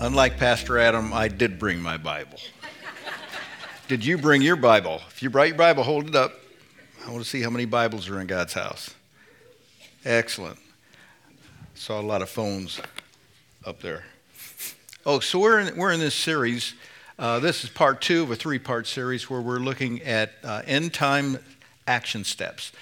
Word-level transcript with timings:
unlike 0.00 0.38
Pastor 0.38 0.78
Adam, 0.78 1.12
I 1.12 1.28
did 1.28 1.58
bring 1.58 1.80
my 1.80 1.96
Bible. 1.98 2.38
did 3.86 4.04
you 4.04 4.16
bring 4.16 4.40
your 4.40 4.56
Bible? 4.56 5.02
If 5.08 5.22
you 5.22 5.30
brought 5.30 5.48
your 5.48 5.56
Bible, 5.56 5.82
hold 5.82 6.08
it 6.08 6.16
up. 6.16 6.32
I 7.06 7.10
want 7.10 7.22
to 7.22 7.28
see 7.28 7.42
how 7.42 7.50
many 7.50 7.66
Bibles 7.66 8.08
are 8.08 8.20
in 8.20 8.26
God's 8.26 8.54
house. 8.54 8.94
Excellent. 10.04 10.58
Saw 11.74 12.00
a 12.00 12.02
lot 12.02 12.22
of 12.22 12.30
phones 12.30 12.80
up 13.64 13.80
there. 13.80 14.04
Oh, 15.04 15.20
so 15.20 15.38
we're 15.38 15.60
in, 15.60 15.76
we're 15.76 15.92
in 15.92 16.00
this 16.00 16.14
series. 16.14 16.74
Uh, 17.18 17.38
this 17.38 17.64
is 17.64 17.70
part 17.70 18.00
two 18.00 18.22
of 18.22 18.30
a 18.30 18.36
three 18.36 18.58
part 18.58 18.86
series 18.86 19.28
where 19.28 19.40
we're 19.40 19.58
looking 19.58 20.02
at 20.02 20.32
uh, 20.42 20.62
end 20.66 20.94
time 20.94 21.38
action 21.86 22.24
steps. 22.24 22.72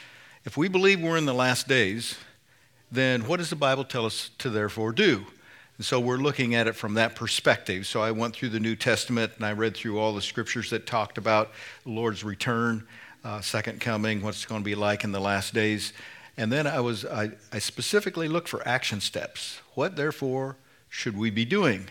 If 0.44 0.56
we 0.56 0.68
believe 0.68 1.00
we're 1.00 1.16
in 1.16 1.26
the 1.26 1.34
last 1.34 1.66
days, 1.66 2.16
then 2.90 3.26
what 3.26 3.38
does 3.38 3.50
the 3.50 3.56
Bible 3.56 3.84
tell 3.84 4.06
us 4.06 4.30
to 4.38 4.50
therefore 4.50 4.92
do? 4.92 5.26
And 5.78 5.86
so 5.86 6.00
we're 6.00 6.16
looking 6.16 6.56
at 6.56 6.66
it 6.66 6.74
from 6.74 6.94
that 6.94 7.14
perspective. 7.14 7.86
So 7.86 8.02
I 8.02 8.10
went 8.10 8.34
through 8.34 8.48
the 8.48 8.60
New 8.60 8.74
Testament 8.74 9.32
and 9.36 9.46
I 9.46 9.52
read 9.52 9.76
through 9.76 9.98
all 10.00 10.12
the 10.12 10.20
scriptures 10.20 10.70
that 10.70 10.86
talked 10.86 11.18
about 11.18 11.52
the 11.84 11.90
Lord's 11.90 12.24
return, 12.24 12.86
uh, 13.24 13.40
second 13.40 13.80
coming, 13.80 14.20
what's 14.20 14.44
going 14.44 14.60
to 14.60 14.64
be 14.64 14.74
like 14.74 15.04
in 15.04 15.12
the 15.12 15.20
last 15.20 15.54
days. 15.54 15.92
And 16.36 16.50
then 16.50 16.66
I 16.66 16.80
was 16.80 17.04
I, 17.04 17.30
I 17.52 17.60
specifically 17.60 18.26
looked 18.26 18.48
for 18.48 18.66
action 18.66 19.00
steps. 19.00 19.60
What 19.74 19.94
therefore 19.94 20.56
should 20.88 21.16
we 21.16 21.30
be 21.30 21.44
doing? 21.44 21.86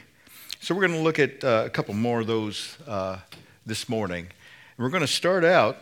So 0.59 0.75
we're 0.75 0.87
going 0.87 0.99
to 0.99 1.03
look 1.03 1.19
at 1.19 1.43
uh, 1.43 1.63
a 1.65 1.69
couple 1.69 1.93
more 1.93 2.19
of 2.19 2.27
those 2.27 2.77
uh, 2.87 3.19
this 3.65 3.87
morning. 3.87 4.25
And 4.25 4.83
we're 4.83 4.89
going 4.89 5.01
to 5.01 5.07
start 5.07 5.45
out 5.45 5.77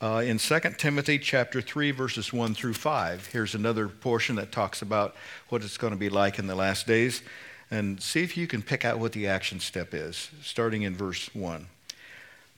uh, 0.00 0.22
in 0.24 0.38
2 0.38 0.60
Timothy 0.76 1.18
chapter 1.18 1.60
3, 1.60 1.90
verses 1.90 2.32
1 2.32 2.54
through 2.54 2.74
5. 2.74 3.26
Here's 3.26 3.54
another 3.54 3.88
portion 3.88 4.36
that 4.36 4.52
talks 4.52 4.80
about 4.80 5.16
what 5.48 5.64
it's 5.64 5.76
going 5.76 5.92
to 5.92 5.98
be 5.98 6.08
like 6.08 6.38
in 6.38 6.46
the 6.46 6.54
last 6.54 6.86
days. 6.86 7.22
And 7.70 8.00
see 8.00 8.22
if 8.22 8.36
you 8.36 8.46
can 8.46 8.62
pick 8.62 8.84
out 8.84 8.98
what 8.98 9.12
the 9.12 9.26
action 9.26 9.60
step 9.60 9.92
is, 9.92 10.30
starting 10.40 10.82
in 10.82 10.94
verse 10.94 11.34
1. 11.34 11.66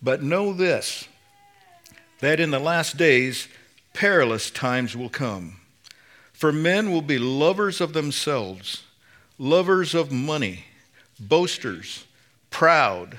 But 0.02 0.22
know 0.22 0.52
this 0.52 1.08
that 2.20 2.38
in 2.38 2.50
the 2.50 2.58
last 2.58 2.98
days 2.98 3.48
perilous 3.94 4.50
times 4.50 4.94
will 4.94 5.08
come. 5.08 5.56
For 6.34 6.52
men 6.52 6.92
will 6.92 7.02
be 7.02 7.18
lovers 7.18 7.80
of 7.80 7.94
themselves, 7.94 8.82
lovers 9.38 9.94
of 9.94 10.12
money, 10.12 10.66
boasters, 11.18 12.04
proud, 12.50 13.18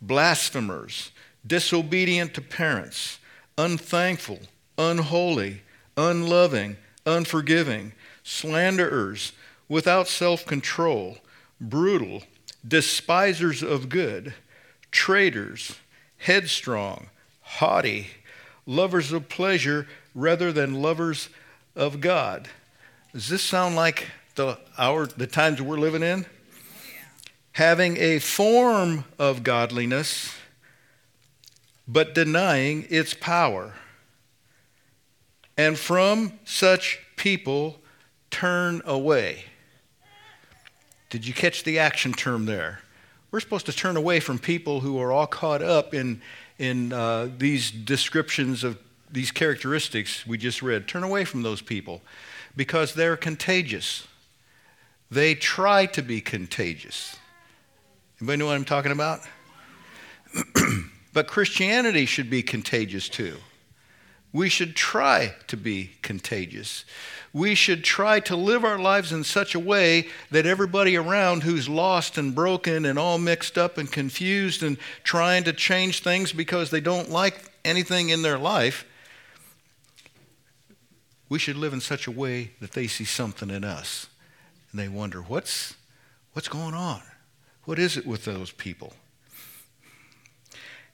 blasphemers, 0.00 1.10
disobedient 1.44 2.34
to 2.34 2.40
parents 2.40 3.18
unthankful, 3.58 4.40
unholy, 4.78 5.62
unloving, 5.96 6.76
unforgiving, 7.04 7.92
slanderers, 8.22 9.32
without 9.68 10.08
self 10.08 10.44
control, 10.44 11.18
brutal, 11.60 12.22
despisers 12.66 13.62
of 13.62 13.88
good, 13.88 14.34
traitors, 14.90 15.76
headstrong, 16.18 17.08
haughty, 17.40 18.08
lovers 18.66 19.12
of 19.12 19.28
pleasure 19.28 19.86
rather 20.14 20.52
than 20.52 20.82
lovers 20.82 21.28
of 21.74 22.00
God. 22.00 22.48
Does 23.12 23.28
this 23.28 23.42
sound 23.42 23.76
like 23.76 24.08
the 24.34 24.58
hour, 24.76 25.06
the 25.06 25.26
times 25.26 25.62
we're 25.62 25.78
living 25.78 26.02
in? 26.02 26.26
Having 27.52 27.96
a 27.96 28.18
form 28.18 29.04
of 29.18 29.42
godliness 29.42 30.34
but 31.88 32.14
denying 32.14 32.86
its 32.90 33.14
power. 33.14 33.74
And 35.56 35.78
from 35.78 36.38
such 36.44 37.00
people 37.16 37.78
turn 38.30 38.82
away. 38.84 39.44
Did 41.08 41.26
you 41.26 41.32
catch 41.32 41.64
the 41.64 41.78
action 41.78 42.12
term 42.12 42.46
there? 42.46 42.80
We're 43.30 43.40
supposed 43.40 43.66
to 43.66 43.72
turn 43.72 43.96
away 43.96 44.20
from 44.20 44.38
people 44.38 44.80
who 44.80 45.00
are 45.00 45.12
all 45.12 45.26
caught 45.26 45.62
up 45.62 45.94
in, 45.94 46.20
in 46.58 46.92
uh, 46.92 47.30
these 47.38 47.70
descriptions 47.70 48.64
of 48.64 48.78
these 49.10 49.30
characteristics 49.30 50.26
we 50.26 50.36
just 50.36 50.62
read. 50.62 50.88
Turn 50.88 51.02
away 51.02 51.24
from 51.24 51.42
those 51.42 51.62
people 51.62 52.02
because 52.56 52.94
they're 52.94 53.16
contagious. 53.16 54.06
They 55.10 55.34
try 55.34 55.86
to 55.86 56.02
be 56.02 56.20
contagious. 56.20 57.16
Anybody 58.20 58.38
know 58.38 58.46
what 58.46 58.56
I'm 58.56 58.64
talking 58.64 58.92
about? 58.92 59.20
But 61.16 61.28
Christianity 61.28 62.04
should 62.04 62.28
be 62.28 62.42
contagious 62.42 63.08
too. 63.08 63.38
We 64.34 64.50
should 64.50 64.76
try 64.76 65.34
to 65.46 65.56
be 65.56 65.92
contagious. 66.02 66.84
We 67.32 67.54
should 67.54 67.84
try 67.84 68.20
to 68.20 68.36
live 68.36 68.66
our 68.66 68.78
lives 68.78 69.12
in 69.12 69.24
such 69.24 69.54
a 69.54 69.58
way 69.58 70.08
that 70.30 70.44
everybody 70.44 70.94
around 70.94 71.42
who's 71.42 71.70
lost 71.70 72.18
and 72.18 72.34
broken 72.34 72.84
and 72.84 72.98
all 72.98 73.16
mixed 73.16 73.56
up 73.56 73.78
and 73.78 73.90
confused 73.90 74.62
and 74.62 74.76
trying 75.04 75.44
to 75.44 75.54
change 75.54 76.02
things 76.02 76.34
because 76.34 76.68
they 76.68 76.82
don't 76.82 77.10
like 77.10 77.50
anything 77.64 78.10
in 78.10 78.20
their 78.20 78.36
life, 78.36 78.84
we 81.30 81.38
should 81.38 81.56
live 81.56 81.72
in 81.72 81.80
such 81.80 82.06
a 82.06 82.10
way 82.10 82.50
that 82.60 82.72
they 82.72 82.86
see 82.86 83.06
something 83.06 83.48
in 83.48 83.64
us 83.64 84.08
and 84.70 84.78
they 84.78 84.88
wonder, 84.88 85.22
what's, 85.22 85.76
what's 86.34 86.48
going 86.48 86.74
on? 86.74 87.00
What 87.64 87.78
is 87.78 87.96
it 87.96 88.06
with 88.06 88.26
those 88.26 88.50
people? 88.50 88.92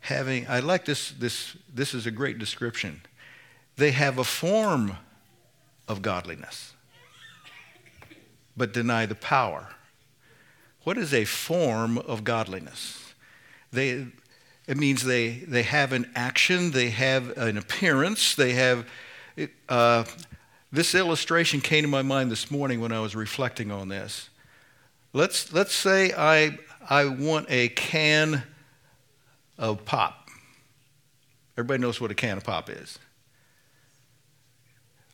Having, 0.03 0.47
I 0.49 0.61
like 0.61 0.85
this, 0.85 1.13
this, 1.13 1.57
this 1.73 1.95
is 1.95 2.07
a 2.07 2.11
great 2.11 2.39
description. 2.39 3.01
They 3.77 3.93
have 3.93 4.19
a 4.19 4.25
form 4.25 4.97
of 5.89 6.03
godliness, 6.03 6.75
but 8.57 8.73
deny 8.73 9.07
the 9.07 9.15
power. 9.15 9.69
What 10.83 10.99
is 10.99 11.15
a 11.15 11.25
form 11.25 11.99
of 11.99 12.25
godliness? 12.25 13.15
They, 13.73 14.09
it 14.67 14.77
means 14.77 15.05
they, 15.05 15.31
they 15.31 15.63
have 15.63 15.93
an 15.93 16.11
action, 16.15 16.73
they 16.73 16.91
have 16.91 17.39
an 17.39 17.57
appearance, 17.57 18.35
they 18.35 18.53
have. 18.53 18.87
Uh, 19.69 20.05
this 20.73 20.95
illustration 20.95 21.61
came 21.61 21.83
to 21.83 21.89
my 21.89 22.03
mind 22.03 22.31
this 22.31 22.51
morning 22.51 22.81
when 22.81 22.93
I 22.93 23.01
was 23.01 23.15
reflecting 23.15 23.71
on 23.71 23.89
this. 23.89 24.31
Let's, 25.13 25.53
let's 25.53 25.75
say 25.75 26.13
I, 26.17 26.59
I 26.89 27.07
want 27.07 27.47
a 27.51 27.69
can 27.69 28.43
of 29.63 29.85
pop. 29.85 30.29
Everybody 31.57 31.81
knows 31.81 32.01
what 32.01 32.11
a 32.11 32.15
can 32.15 32.37
of 32.37 32.45
pop 32.45 32.69
is. 32.69 32.99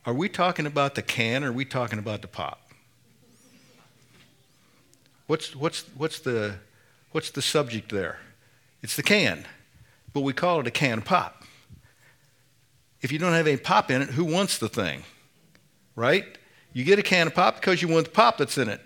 Are 0.06 0.14
we 0.14 0.28
talking 0.30 0.64
about 0.64 0.94
the 0.94 1.02
can 1.02 1.44
or 1.44 1.50
are 1.50 1.52
we 1.52 1.66
talking 1.66 1.98
about 1.98 2.22
the 2.22 2.28
pop? 2.28 2.70
What's, 5.26 5.54
what's, 5.54 5.82
what's, 5.96 6.20
the, 6.20 6.54
what's 7.12 7.30
the 7.30 7.42
subject 7.42 7.92
there? 7.92 8.18
It's 8.82 8.96
the 8.96 9.02
can, 9.02 9.44
but 10.14 10.22
we 10.22 10.32
call 10.32 10.60
it 10.60 10.66
a 10.66 10.70
can 10.70 10.98
of 10.98 11.04
pop. 11.04 11.44
If 13.02 13.12
you 13.12 13.18
don't 13.18 13.34
have 13.34 13.46
any 13.46 13.58
pop 13.58 13.90
in 13.90 14.00
it, 14.00 14.08
who 14.08 14.24
wants 14.24 14.56
the 14.56 14.70
thing? 14.70 15.02
Right? 15.94 16.24
You 16.72 16.84
get 16.84 16.98
a 16.98 17.02
can 17.02 17.26
of 17.26 17.34
pop 17.34 17.56
because 17.56 17.82
you 17.82 17.88
want 17.88 18.06
the 18.06 18.12
pop 18.12 18.38
that's 18.38 18.56
in 18.56 18.70
it. 18.70 18.80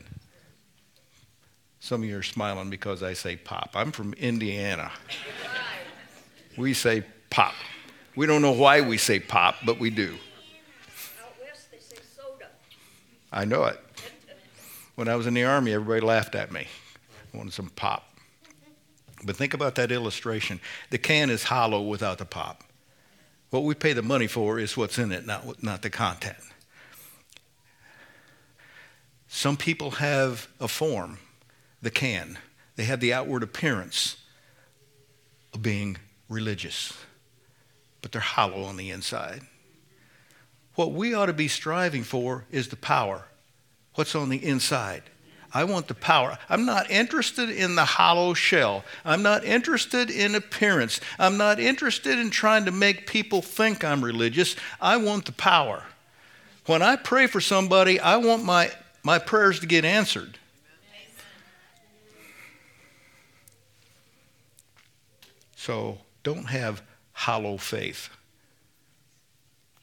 Some 1.82 2.04
of 2.04 2.08
you 2.08 2.16
are 2.16 2.22
smiling 2.22 2.70
because 2.70 3.02
I 3.02 3.12
say 3.12 3.34
pop. 3.34 3.72
I'm 3.74 3.90
from 3.90 4.14
Indiana 4.14 4.92
we 6.56 6.74
say 6.74 7.04
pop. 7.30 7.54
We 8.14 8.26
don't 8.26 8.42
know 8.42 8.52
why 8.52 8.80
we 8.80 8.98
say 8.98 9.20
pop, 9.20 9.56
but 9.64 9.78
we 9.78 9.90
do. 9.90 10.16
Out 11.22 11.34
west, 11.40 11.70
they 11.70 11.78
say 11.78 11.96
soda. 12.16 12.46
I 13.32 13.44
know 13.44 13.64
it. 13.64 13.80
When 14.94 15.08
I 15.08 15.16
was 15.16 15.26
in 15.26 15.34
the 15.34 15.44
Army, 15.44 15.72
everybody 15.72 16.00
laughed 16.00 16.34
at 16.34 16.52
me. 16.52 16.66
I 17.32 17.36
wanted 17.36 17.54
some 17.54 17.70
pop. 17.70 18.08
But 19.24 19.36
think 19.36 19.54
about 19.54 19.76
that 19.76 19.90
illustration. 19.90 20.60
The 20.90 20.98
can 20.98 21.30
is 21.30 21.44
hollow 21.44 21.80
without 21.80 22.18
the 22.18 22.24
pop. 22.24 22.64
What 23.50 23.64
we 23.64 23.74
pay 23.74 23.92
the 23.92 24.02
money 24.02 24.26
for 24.26 24.58
is 24.58 24.76
what's 24.76 24.98
in 24.98 25.12
it, 25.12 25.26
not, 25.26 25.62
not 25.62 25.82
the 25.82 25.90
content. 25.90 26.36
Some 29.28 29.56
people 29.56 29.92
have 29.92 30.48
a 30.60 30.68
form, 30.68 31.18
the 31.82 31.90
can. 31.90 32.38
They 32.76 32.84
have 32.84 33.00
the 33.00 33.12
outward 33.12 33.42
appearance 33.42 34.16
of 35.52 35.62
being 35.62 35.98
religious, 36.28 36.96
but 38.00 38.12
they're 38.12 38.20
hollow 38.20 38.62
on 38.62 38.76
the 38.76 38.90
inside. 38.90 39.42
What 40.74 40.92
we 40.92 41.12
ought 41.12 41.26
to 41.26 41.34
be 41.34 41.48
striving 41.48 42.02
for 42.02 42.46
is 42.50 42.68
the 42.68 42.76
power. 42.76 43.26
What's 43.94 44.14
on 44.14 44.30
the 44.30 44.42
inside? 44.42 45.02
I 45.54 45.64
want 45.64 45.86
the 45.86 45.94
power. 45.94 46.38
I'm 46.48 46.64
not 46.64 46.90
interested 46.90 47.50
in 47.50 47.74
the 47.74 47.84
hollow 47.84 48.32
shell. 48.32 48.84
I'm 49.04 49.22
not 49.22 49.44
interested 49.44 50.08
in 50.08 50.34
appearance. 50.34 50.98
I'm 51.18 51.36
not 51.36 51.60
interested 51.60 52.18
in 52.18 52.30
trying 52.30 52.64
to 52.64 52.70
make 52.70 53.06
people 53.06 53.42
think 53.42 53.84
I'm 53.84 54.02
religious. 54.02 54.56
I 54.80 54.96
want 54.96 55.26
the 55.26 55.32
power. 55.32 55.84
When 56.64 56.80
I 56.80 56.96
pray 56.96 57.26
for 57.26 57.40
somebody, 57.40 58.00
I 58.00 58.16
want 58.16 58.44
my, 58.44 58.70
my 59.02 59.18
prayers 59.18 59.60
to 59.60 59.66
get 59.66 59.84
answered. 59.84 60.38
So 65.62 65.98
don't 66.24 66.46
have 66.46 66.82
hollow 67.12 67.56
faith. 67.56 68.08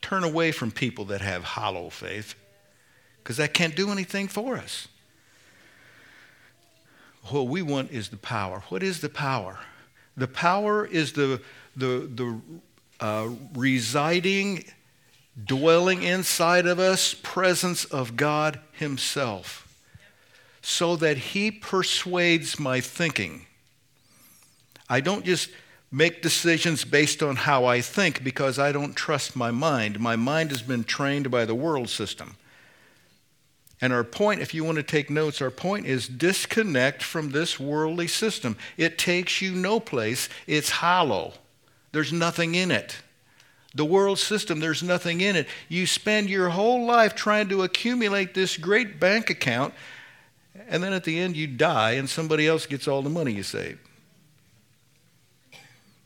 Turn 0.02 0.26
away 0.26 0.52
from 0.52 0.72
people 0.72 1.06
that 1.06 1.22
have 1.22 1.42
hollow 1.46 1.90
faith 1.90 2.36
because 3.20 3.38
that 3.38 3.54
can't 3.54 3.78
do 3.78 3.90
anything 3.90 4.28
for 4.28 4.58
us. 4.58 4.90
what 7.30 7.48
we 7.48 7.62
want 7.62 7.92
is 7.92 8.10
the 8.10 8.18
power. 8.18 8.62
What 8.68 8.84
is 8.84 9.00
the 9.00 9.08
power? 9.08 9.58
The 10.18 10.28
power 10.28 10.86
is 10.86 11.14
the, 11.14 11.42
the, 11.78 12.10
the 12.14 12.42
uh, 13.00 13.30
residing, 13.56 14.66
dwelling 15.42 16.04
inside 16.04 16.66
of 16.66 16.80
us 16.80 17.14
presence 17.14 17.86
of 17.86 18.18
God 18.18 18.60
Himself 18.74 19.66
so 20.62 20.98
that 20.98 21.18
He 21.18 21.50
persuades 21.50 22.60
my 22.60 22.82
thinking. 22.82 23.46
I 24.90 25.00
don't 25.00 25.24
just 25.24 25.50
make 25.92 26.22
decisions 26.22 26.86
based 26.86 27.24
on 27.24 27.36
how 27.36 27.66
I 27.66 27.82
think 27.82 28.24
because 28.24 28.60
I 28.60 28.72
don't 28.72 28.96
trust 28.96 29.36
my 29.36 29.52
mind. 29.52 30.00
My 30.00 30.16
mind 30.16 30.52
has 30.52 30.62
been 30.62 30.84
trained 30.84 31.32
by 31.32 31.46
the 31.46 31.56
world 31.56 31.90
system. 31.90 32.36
And 33.82 33.94
our 33.94 34.04
point, 34.04 34.42
if 34.42 34.54
you 34.54 34.64
want 34.64 34.76
to 34.76 34.84
take 34.84 35.10
notes, 35.10 35.42
our 35.42 35.50
point 35.50 35.86
is 35.86 36.08
disconnect 36.08 37.02
from 37.02 37.32
this 37.32 37.60
worldly 37.60 38.08
system. 38.08 38.58
It 38.78 38.98
takes 38.98 39.42
you 39.42 39.56
no 39.56 39.80
place, 39.80 40.28
it's 40.48 40.70
hollow. 40.70 41.34
There's 41.92 42.12
nothing 42.12 42.56
in 42.56 42.72
it. 42.72 42.98
The 43.74 43.86
world 43.86 44.20
system, 44.20 44.60
there's 44.60 44.84
nothing 44.84 45.22
in 45.22 45.36
it. 45.36 45.48
You 45.70 45.86
spend 45.88 46.30
your 46.30 46.50
whole 46.50 46.86
life 46.86 47.16
trying 47.16 47.50
to 47.50 47.64
accumulate 47.64 48.34
this 48.34 48.58
great 48.58 49.00
bank 49.00 49.30
account, 49.30 49.74
and 50.68 50.84
then 50.84 50.92
at 50.92 51.04
the 51.04 51.18
end 51.18 51.38
you 51.38 51.48
die 51.48 51.92
and 51.92 52.10
somebody 52.10 52.48
else 52.48 52.66
gets 52.66 52.88
all 52.88 53.02
the 53.02 53.10
money 53.10 53.32
you 53.32 53.44
saved. 53.44 53.80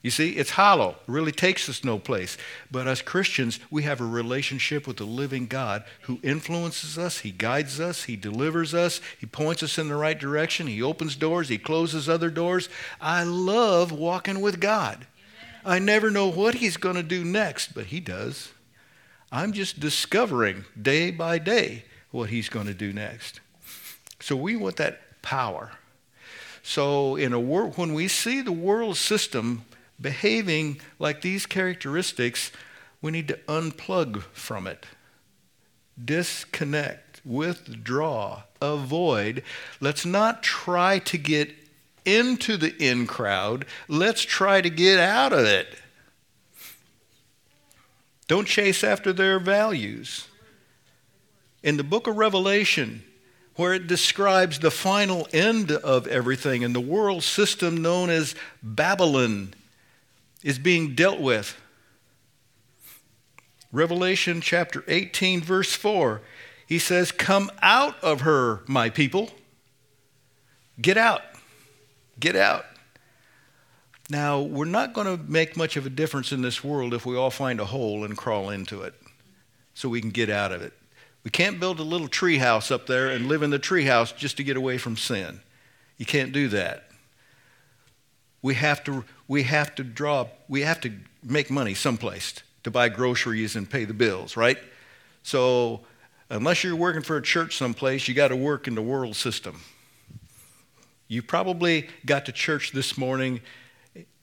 You 0.03 0.11
see, 0.11 0.31
it's 0.31 0.51
hollow. 0.51 0.89
It 0.89 1.11
really 1.11 1.31
takes 1.31 1.69
us 1.69 1.85
no 1.85 1.97
place. 1.97 2.37
But 2.69 2.87
as 2.87 3.01
Christians, 3.01 3.61
we 3.71 3.83
have 3.83 4.01
a 4.01 4.05
relationship 4.05 4.85
with 4.85 4.97
the 4.97 5.05
living 5.05 5.47
God 5.47 5.85
who 6.01 6.19
influences 6.21 6.97
us, 6.97 7.19
He 7.19 7.31
guides 7.31 7.79
us, 7.79 8.03
He 8.03 8.17
delivers 8.17 8.73
us, 8.73 8.99
He 9.17 9.25
points 9.25 9.63
us 9.63 9.77
in 9.77 9.87
the 9.87 9.95
right 9.95 10.19
direction, 10.19 10.67
He 10.67 10.83
opens 10.83 11.15
doors, 11.15 11.47
He 11.47 11.57
closes 11.57 12.09
other 12.09 12.29
doors. 12.29 12.67
I 12.99 13.23
love 13.23 13.93
walking 13.93 14.41
with 14.41 14.59
God. 14.59 15.07
I 15.65 15.79
never 15.79 16.11
know 16.11 16.27
what 16.27 16.55
He's 16.55 16.75
going 16.75 16.97
to 16.97 17.03
do 17.03 17.23
next, 17.23 17.73
but 17.73 17.85
He 17.85 18.01
does. 18.01 18.51
I'm 19.31 19.53
just 19.53 19.79
discovering 19.79 20.65
day 20.79 21.11
by 21.11 21.39
day 21.39 21.85
what 22.11 22.29
He's 22.29 22.49
going 22.49 22.67
to 22.67 22.73
do 22.73 22.91
next. 22.91 23.39
So 24.19 24.35
we 24.35 24.57
want 24.57 24.75
that 24.75 25.21
power. 25.21 25.71
So 26.61 27.15
in 27.15 27.31
a 27.31 27.39
when 27.39 27.93
we 27.93 28.09
see 28.09 28.41
the 28.41 28.51
world 28.51 28.97
system 28.97 29.63
behaving 29.99 30.79
like 30.99 31.21
these 31.21 31.45
characteristics, 31.45 32.51
we 33.01 33.11
need 33.11 33.27
to 33.27 33.39
unplug 33.47 34.23
from 34.33 34.67
it, 34.67 34.85
disconnect, 36.03 37.21
withdraw, 37.25 38.43
avoid. 38.61 39.43
Let's 39.79 40.05
not 40.05 40.43
try 40.43 40.99
to 40.99 41.17
get 41.17 41.53
into 42.05 42.57
the 42.57 42.75
in 42.83 43.07
crowd, 43.07 43.65
let's 43.87 44.21
try 44.21 44.61
to 44.61 44.69
get 44.69 44.99
out 44.99 45.31
of 45.31 45.45
it. 45.45 45.75
Don't 48.27 48.47
chase 48.47 48.83
after 48.83 49.13
their 49.13 49.39
values. 49.39 50.27
In 51.61 51.77
the 51.77 51.83
book 51.83 52.07
of 52.07 52.17
Revelation, 52.17 53.03
where 53.55 53.73
it 53.73 53.87
describes 53.87 54.59
the 54.59 54.71
final 54.71 55.27
end 55.31 55.71
of 55.71 56.07
everything 56.07 56.63
and 56.63 56.75
the 56.75 56.81
world 56.81 57.23
system 57.23 57.81
known 57.81 58.09
as 58.09 58.35
Babylon 58.61 59.53
is 60.43 60.59
being 60.59 60.95
dealt 60.95 61.19
with. 61.19 61.59
Revelation 63.71 64.41
chapter 64.41 64.83
18, 64.87 65.41
verse 65.41 65.73
4, 65.73 66.21
he 66.67 66.77
says, 66.77 67.11
Come 67.11 67.51
out 67.61 68.01
of 68.03 68.21
her, 68.21 68.61
my 68.67 68.89
people. 68.89 69.31
Get 70.79 70.97
out. 70.97 71.21
Get 72.19 72.35
out. 72.35 72.65
Now, 74.09 74.41
we're 74.41 74.65
not 74.65 74.93
going 74.93 75.07
to 75.07 75.23
make 75.23 75.57
much 75.57 75.77
of 75.77 75.85
a 75.85 75.89
difference 75.89 76.31
in 76.31 76.41
this 76.41 76.63
world 76.63 76.93
if 76.93 77.05
we 77.05 77.15
all 77.15 77.31
find 77.31 77.59
a 77.59 77.65
hole 77.65 78.03
and 78.03 78.17
crawl 78.17 78.49
into 78.49 78.81
it 78.81 78.93
so 79.73 79.89
we 79.89 80.01
can 80.01 80.11
get 80.11 80.29
out 80.29 80.51
of 80.51 80.61
it. 80.61 80.73
We 81.23 81.31
can't 81.31 81.59
build 81.59 81.79
a 81.79 81.83
little 81.83 82.09
tree 82.09 82.37
house 82.37 82.69
up 82.69 82.85
there 82.85 83.09
and 83.09 83.27
live 83.27 83.43
in 83.43 83.49
the 83.49 83.59
tree 83.59 83.85
house 83.85 84.11
just 84.11 84.37
to 84.37 84.43
get 84.43 84.57
away 84.57 84.77
from 84.77 84.97
sin. 84.97 85.39
You 85.97 86.05
can't 86.05 86.33
do 86.33 86.49
that. 86.49 86.89
We 88.43 88.53
have 88.55 88.83
to 88.83 89.03
we 89.27 89.43
have 89.43 89.73
to 89.75 89.83
draw, 89.83 90.27
we 90.47 90.61
have 90.61 90.79
to 90.81 90.91
make 91.23 91.49
money 91.49 91.73
someplace 91.73 92.35
to 92.63 92.69
buy 92.69 92.89
groceries 92.89 93.55
and 93.55 93.67
pay 93.69 93.85
the 93.85 93.93
bills, 93.93 94.37
right? 94.37 94.57
So, 95.23 95.81
unless 96.29 96.63
you're 96.63 96.75
working 96.75 97.01
for 97.01 97.17
a 97.17 97.21
church 97.21 97.57
someplace, 97.57 98.07
you 98.07 98.13
got 98.13 98.27
to 98.27 98.35
work 98.35 98.67
in 98.67 98.75
the 98.75 98.81
world 98.81 99.15
system. 99.15 99.61
You 101.07 101.21
probably 101.21 101.87
got 102.05 102.25
to 102.25 102.31
church 102.31 102.71
this 102.73 102.97
morning 102.97 103.41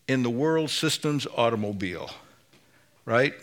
in 0.06 0.22
the 0.22 0.30
world 0.30 0.70
system's 0.70 1.26
automobile, 1.36 2.10
right? 3.04 3.34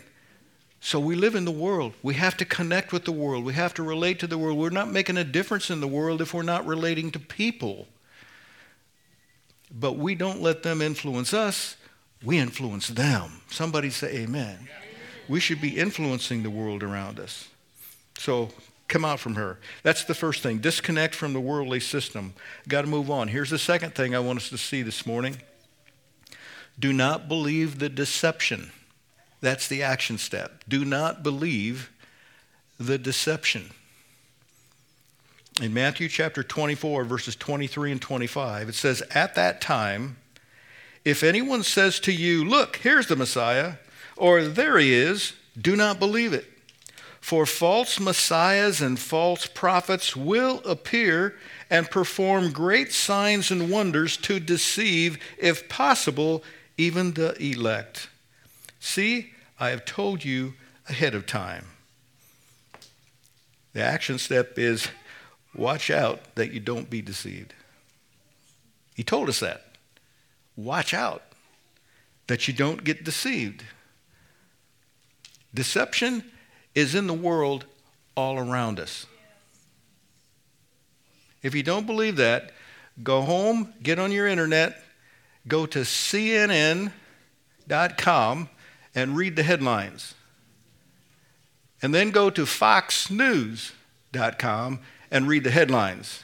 So 0.79 0.99
we 0.99 1.15
live 1.15 1.35
in 1.35 1.45
the 1.45 1.51
world. 1.51 1.93
We 2.03 2.13
have 2.15 2.37
to 2.37 2.45
connect 2.45 2.91
with 2.91 3.05
the 3.05 3.11
world. 3.11 3.43
We 3.43 3.53
have 3.53 3.73
to 3.75 3.83
relate 3.83 4.19
to 4.19 4.27
the 4.27 4.37
world. 4.37 4.57
We're 4.57 4.69
not 4.69 4.91
making 4.91 5.17
a 5.17 5.23
difference 5.23 5.69
in 5.69 5.81
the 5.81 5.87
world 5.87 6.21
if 6.21 6.33
we're 6.33 6.43
not 6.43 6.65
relating 6.65 7.11
to 7.11 7.19
people 7.19 7.87
but 9.79 9.93
we 9.93 10.15
don't 10.15 10.41
let 10.41 10.63
them 10.63 10.81
influence 10.81 11.33
us, 11.33 11.75
we 12.23 12.39
influence 12.39 12.87
them. 12.87 13.41
Somebody 13.49 13.89
say 13.89 14.17
amen. 14.17 14.67
We 15.29 15.39
should 15.39 15.61
be 15.61 15.77
influencing 15.77 16.43
the 16.43 16.49
world 16.49 16.83
around 16.83 17.19
us. 17.19 17.47
So 18.17 18.49
come 18.87 19.05
out 19.05 19.19
from 19.19 19.35
her. 19.35 19.59
That's 19.83 20.03
the 20.05 20.15
first 20.15 20.41
thing. 20.41 20.59
Disconnect 20.59 21.13
from 21.13 21.33
the 21.33 21.39
worldly 21.39 21.79
system. 21.79 22.33
Got 22.67 22.81
to 22.81 22.87
move 22.87 23.11
on. 23.11 23.27
Here's 23.27 23.49
the 23.49 23.59
second 23.59 23.93
thing 23.93 24.15
I 24.15 24.19
want 24.19 24.39
us 24.39 24.49
to 24.49 24.57
see 24.57 24.81
this 24.81 25.05
morning. 25.05 25.37
Do 26.79 26.93
not 26.93 27.27
believe 27.27 27.79
the 27.79 27.89
deception. 27.89 28.71
That's 29.41 29.67
the 29.67 29.83
action 29.83 30.17
step. 30.17 30.63
Do 30.67 30.85
not 30.85 31.21
believe 31.21 31.91
the 32.79 32.97
deception. 32.97 33.71
In 35.59 35.73
Matthew 35.73 36.07
chapter 36.07 36.43
24, 36.43 37.03
verses 37.03 37.35
23 37.35 37.93
and 37.93 38.01
25, 38.01 38.69
it 38.69 38.75
says, 38.75 39.01
At 39.15 39.33
that 39.33 39.59
time, 39.59 40.17
if 41.03 41.23
anyone 41.23 41.63
says 41.63 41.99
to 42.01 42.11
you, 42.11 42.45
Look, 42.45 42.75
here's 42.77 43.07
the 43.07 43.15
Messiah, 43.15 43.73
or 44.15 44.43
there 44.43 44.77
he 44.77 44.93
is, 44.93 45.33
do 45.59 45.75
not 45.75 45.97
believe 45.97 46.31
it. 46.31 46.45
For 47.19 47.47
false 47.47 47.99
messiahs 47.99 48.81
and 48.81 48.99
false 48.99 49.47
prophets 49.47 50.15
will 50.15 50.61
appear 50.63 51.35
and 51.71 51.89
perform 51.89 52.51
great 52.51 52.93
signs 52.93 53.49
and 53.49 53.71
wonders 53.71 54.15
to 54.17 54.39
deceive, 54.39 55.17
if 55.39 55.67
possible, 55.67 56.43
even 56.77 57.13
the 57.13 57.35
elect. 57.43 58.09
See, 58.79 59.33
I 59.59 59.69
have 59.69 59.85
told 59.85 60.23
you 60.23 60.53
ahead 60.87 61.15
of 61.15 61.25
time. 61.25 61.65
The 63.73 63.81
action 63.81 64.19
step 64.19 64.59
is 64.59 64.87
Watch 65.57 65.89
out 65.89 66.35
that 66.35 66.53
you 66.53 66.59
don't 66.59 66.89
be 66.89 67.01
deceived. 67.01 67.53
He 68.95 69.03
told 69.03 69.27
us 69.27 69.41
that. 69.41 69.65
Watch 70.55 70.93
out 70.93 71.23
that 72.27 72.47
you 72.47 72.53
don't 72.53 72.83
get 72.83 73.03
deceived. 73.03 73.63
Deception 75.53 76.23
is 76.75 76.93
in 76.93 77.07
the 77.07 77.13
world 77.13 77.65
all 78.15 78.37
around 78.37 78.79
us. 78.79 79.07
If 81.41 81.55
you 81.55 81.63
don't 81.63 81.85
believe 81.85 82.17
that, 82.17 82.51
go 83.01 83.21
home, 83.21 83.73
get 83.81 83.99
on 83.99 84.11
your 84.11 84.27
internet, 84.27 84.83
go 85.47 85.65
to 85.67 85.79
CNN.com 85.79 86.91
and 88.95 89.15
read 89.15 89.35
the 89.35 89.43
headlines. 89.43 90.15
And 91.81 91.93
then 91.93 92.09
go 92.11 92.29
to 92.31 92.43
FoxNews.com 92.43 94.79
and 95.11 95.27
read 95.27 95.43
the 95.43 95.51
headlines. 95.51 96.23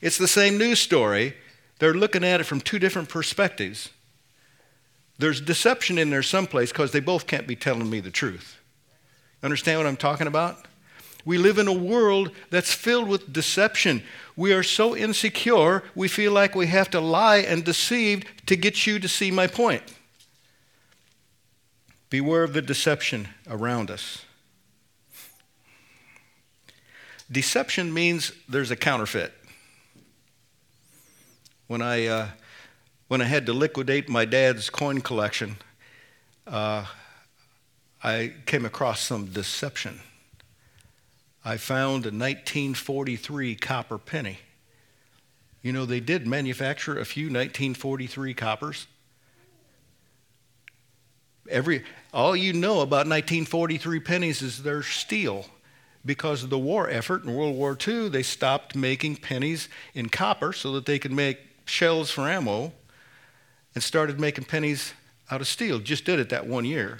It's 0.00 0.18
the 0.18 0.28
same 0.28 0.58
news 0.58 0.78
story. 0.78 1.34
They're 1.78 1.94
looking 1.94 2.24
at 2.24 2.40
it 2.40 2.44
from 2.44 2.60
two 2.60 2.78
different 2.78 3.08
perspectives. 3.08 3.90
There's 5.18 5.40
deception 5.40 5.98
in 5.98 6.10
there 6.10 6.22
someplace 6.22 6.70
because 6.70 6.92
they 6.92 7.00
both 7.00 7.26
can't 7.26 7.46
be 7.46 7.56
telling 7.56 7.90
me 7.90 8.00
the 8.00 8.10
truth. 8.10 8.58
Understand 9.42 9.78
what 9.78 9.86
I'm 9.86 9.96
talking 9.96 10.26
about? 10.26 10.66
We 11.24 11.38
live 11.38 11.58
in 11.58 11.68
a 11.68 11.72
world 11.72 12.30
that's 12.50 12.72
filled 12.72 13.08
with 13.08 13.32
deception. 13.32 14.02
We 14.36 14.52
are 14.52 14.62
so 14.62 14.96
insecure, 14.96 15.82
we 15.94 16.08
feel 16.08 16.32
like 16.32 16.54
we 16.54 16.68
have 16.68 16.90
to 16.90 17.00
lie 17.00 17.38
and 17.38 17.64
deceive 17.64 18.24
to 18.46 18.56
get 18.56 18.86
you 18.86 18.98
to 18.98 19.08
see 19.08 19.30
my 19.30 19.46
point. 19.46 19.82
Beware 22.08 22.44
of 22.44 22.54
the 22.54 22.62
deception 22.62 23.28
around 23.46 23.90
us. 23.90 24.24
Deception 27.30 27.92
means 27.92 28.32
there's 28.48 28.70
a 28.70 28.76
counterfeit. 28.76 29.32
When 31.66 31.82
I, 31.82 32.06
uh, 32.06 32.28
when 33.08 33.20
I 33.20 33.24
had 33.24 33.46
to 33.46 33.52
liquidate 33.52 34.08
my 34.08 34.24
dad's 34.24 34.70
coin 34.70 35.02
collection, 35.02 35.56
uh, 36.46 36.86
I 38.02 38.32
came 38.46 38.64
across 38.64 39.00
some 39.00 39.26
deception. 39.26 40.00
I 41.44 41.58
found 41.58 42.06
a 42.06 42.08
1943 42.08 43.54
copper 43.56 43.98
penny. 43.98 44.38
You 45.62 45.72
know, 45.72 45.84
they 45.84 46.00
did 46.00 46.26
manufacture 46.26 46.98
a 46.98 47.04
few 47.04 47.24
1943 47.24 48.32
coppers. 48.34 48.86
Every, 51.50 51.84
all 52.12 52.36
you 52.36 52.52
know 52.52 52.80
about 52.80 53.06
1943 53.06 54.00
pennies 54.00 54.40
is 54.40 54.62
they're 54.62 54.82
steel. 54.82 55.46
Because 56.08 56.42
of 56.42 56.48
the 56.48 56.58
war 56.58 56.88
effort 56.88 57.24
in 57.24 57.34
World 57.34 57.54
War 57.54 57.76
II, 57.86 58.08
they 58.08 58.22
stopped 58.22 58.74
making 58.74 59.16
pennies 59.16 59.68
in 59.92 60.08
copper 60.08 60.54
so 60.54 60.72
that 60.72 60.86
they 60.86 60.98
could 60.98 61.12
make 61.12 61.38
shells 61.66 62.10
for 62.10 62.26
ammo 62.26 62.72
and 63.74 63.84
started 63.84 64.18
making 64.18 64.44
pennies 64.46 64.94
out 65.30 65.42
of 65.42 65.46
steel. 65.46 65.80
Just 65.80 66.06
did 66.06 66.18
it 66.18 66.30
that 66.30 66.46
one 66.46 66.64
year. 66.64 66.96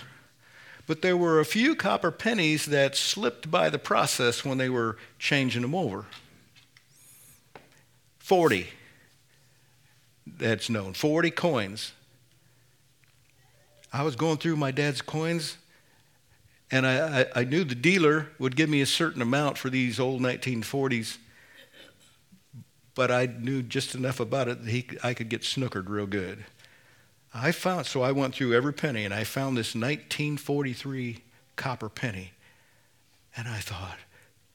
But 0.87 1.01
there 1.01 1.17
were 1.17 1.41
a 1.41 1.47
few 1.47 1.75
copper 1.75 2.11
pennies 2.11 2.67
that 2.67 2.95
slipped 2.97 3.51
by 3.51 3.71
the 3.71 3.79
process 3.79 4.45
when 4.45 4.59
they 4.59 4.69
were 4.69 4.99
changing 5.19 5.63
them 5.63 5.75
over. 5.75 6.05
40, 8.19 8.69
that's 10.27 10.69
known, 10.69 10.93
40 10.93 11.31
coins. 11.31 11.93
I 13.91 14.03
was 14.03 14.17
going 14.17 14.37
through 14.37 14.57
my 14.57 14.71
dad's 14.71 15.01
coins, 15.01 15.57
and 16.71 16.87
I, 16.87 17.21
I, 17.21 17.27
I, 17.37 17.45
knew 17.45 17.65
the 17.65 17.75
dealer 17.75 18.29
would 18.39 18.57
give 18.57 18.69
me 18.69 18.81
a 18.81 18.87
certain 18.87 19.23
amount 19.23 19.57
for 19.57 19.71
these 19.71 19.99
old 19.99 20.21
1940s, 20.21 21.17
but 22.95 23.11
I 23.11 23.27
knew 23.27 23.63
just 23.63 23.95
enough 23.95 24.21
about 24.21 24.49
it 24.49 24.65
that 24.65 24.71
he, 24.71 24.87
I 25.03 25.15
could 25.15 25.29
get 25.29 25.43
snookered 25.43 25.89
real 25.89 26.07
good. 26.07 26.45
I 27.33 27.53
found, 27.53 27.87
so 27.87 28.03
I 28.03 28.13
went 28.13 28.35
through 28.35 28.55
every 28.55 28.73
penny, 28.73 29.05
and 29.05 29.15
I 29.15 29.25
found 29.25 29.57
this 29.57 29.75
1943 29.75 31.19
copper 31.57 31.89
penny, 31.89 32.33
and 33.37 33.49
I 33.49 33.59
thought, 33.59 33.99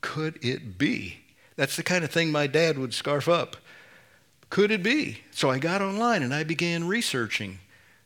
could 0.02 0.44
it 0.44 0.78
be? 0.78 1.18
That's 1.56 1.76
the 1.76 1.84
kind 1.84 2.04
of 2.04 2.12
thing 2.12 2.32
my 2.32 2.48
dad 2.48 2.78
would 2.78 2.94
scarf 2.94 3.30
up. 3.30 3.58
Could 4.50 4.72
it 4.72 4.84
be? 4.84 5.20
So 5.32 5.50
I 5.50 5.60
got 5.60 5.82
online 5.82 6.22
and 6.22 6.34
I 6.34 6.44
began 6.44 6.88
researching 6.88 7.60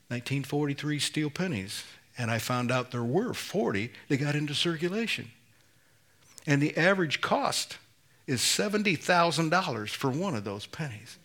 1943 0.10 1.00
steel 1.00 1.30
pennies, 1.30 1.84
and 2.18 2.32
I 2.32 2.40
found 2.40 2.72
out 2.72 2.92
there 2.92 3.04
were 3.04 3.34
40 3.34 3.92
that 4.08 4.18
got 4.18 4.36
into 4.36 4.56
circulation. 4.56 5.32
And 6.46 6.62
the 6.62 6.76
average 6.78 7.22
cost 7.22 7.78
is 8.26 8.42
$70,000 8.42 9.90
for 9.90 10.10
one 10.10 10.36
of 10.36 10.44
those 10.44 10.66
pennies. 10.66 11.18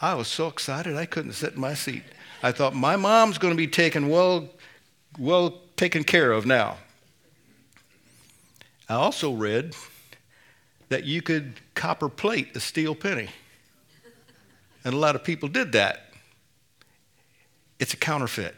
I 0.00 0.14
was 0.14 0.28
so 0.28 0.48
excited 0.48 0.96
I 0.96 1.06
couldn't 1.06 1.32
sit 1.32 1.54
in 1.54 1.60
my 1.60 1.74
seat. 1.74 2.02
I 2.42 2.52
thought 2.52 2.74
my 2.74 2.96
mom's 2.96 3.38
going 3.38 3.52
to 3.52 3.56
be 3.56 3.68
taken 3.68 4.08
well, 4.08 4.48
well 5.18 5.60
taken 5.76 6.04
care 6.04 6.32
of 6.32 6.44
now. 6.46 6.78
I 8.88 8.94
also 8.94 9.32
read 9.32 9.74
that 10.88 11.04
you 11.04 11.22
could 11.22 11.54
copper 11.74 12.08
plate 12.08 12.54
a 12.54 12.60
steel 12.60 12.94
penny. 12.94 13.28
And 14.84 14.94
a 14.94 14.96
lot 14.96 15.14
of 15.14 15.24
people 15.24 15.48
did 15.48 15.72
that. 15.72 16.12
It's 17.78 17.94
a 17.94 17.96
counterfeit, 17.96 18.54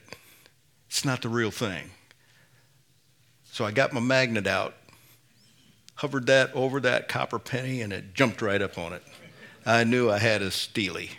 it's 0.95 1.05
not 1.05 1.23
the 1.23 1.29
real 1.29 1.51
thing. 1.51 1.91
So 3.51 3.65
I 3.65 3.73
got 3.73 3.93
my 3.93 3.99
magnet 3.99 4.47
out, 4.47 4.75
hovered 5.97 6.27
that 6.27 6.55
over 6.55 6.79
that 6.79 7.09
copper 7.09 7.41
penny, 7.41 7.81
and 7.81 7.93
it 7.93 8.15
jumped 8.15 8.41
right 8.41 8.63
up 8.63 8.79
on 8.79 8.93
it. 8.93 9.03
I 9.67 9.83
knew 9.83 10.09
I 10.09 10.19
had 10.19 10.41
a 10.41 10.53
steely. 10.53 11.11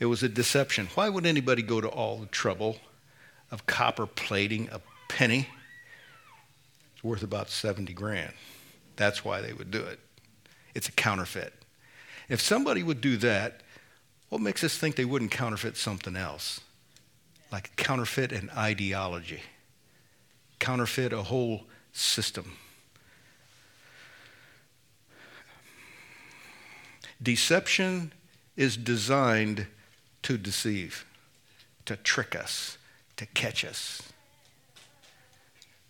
It 0.00 0.06
was 0.06 0.24
a 0.24 0.28
deception. 0.28 0.88
Why 0.96 1.08
would 1.08 1.26
anybody 1.26 1.62
go 1.62 1.80
to 1.80 1.86
all 1.86 2.16
the 2.18 2.26
trouble 2.26 2.78
of 3.52 3.66
copper 3.66 4.06
plating 4.06 4.68
a 4.72 4.80
penny? 5.08 5.46
It's 6.96 7.04
worth 7.04 7.22
about 7.22 7.50
70 7.50 7.92
grand. 7.92 8.32
That's 8.96 9.24
why 9.24 9.42
they 9.42 9.52
would 9.52 9.70
do 9.70 9.84
it. 9.84 10.00
It's 10.74 10.88
a 10.88 10.92
counterfeit. 10.92 11.52
If 12.28 12.40
somebody 12.40 12.82
would 12.82 13.00
do 13.00 13.16
that, 13.18 13.62
what 14.28 14.40
makes 14.40 14.64
us 14.64 14.76
think 14.76 14.96
they 14.96 15.04
wouldn't 15.04 15.30
counterfeit 15.30 15.76
something 15.76 16.16
else? 16.16 16.62
Like 17.52 17.76
counterfeit 17.76 18.32
an 18.32 18.50
ideology, 18.56 19.40
counterfeit 20.58 21.12
a 21.12 21.22
whole 21.22 21.64
system. 21.92 22.56
Deception 27.22 28.12
is 28.56 28.76
designed 28.76 29.66
to 30.22 30.36
deceive, 30.36 31.06
to 31.84 31.96
trick 31.96 32.34
us, 32.34 32.78
to 33.16 33.26
catch 33.26 33.64
us. 33.64 34.02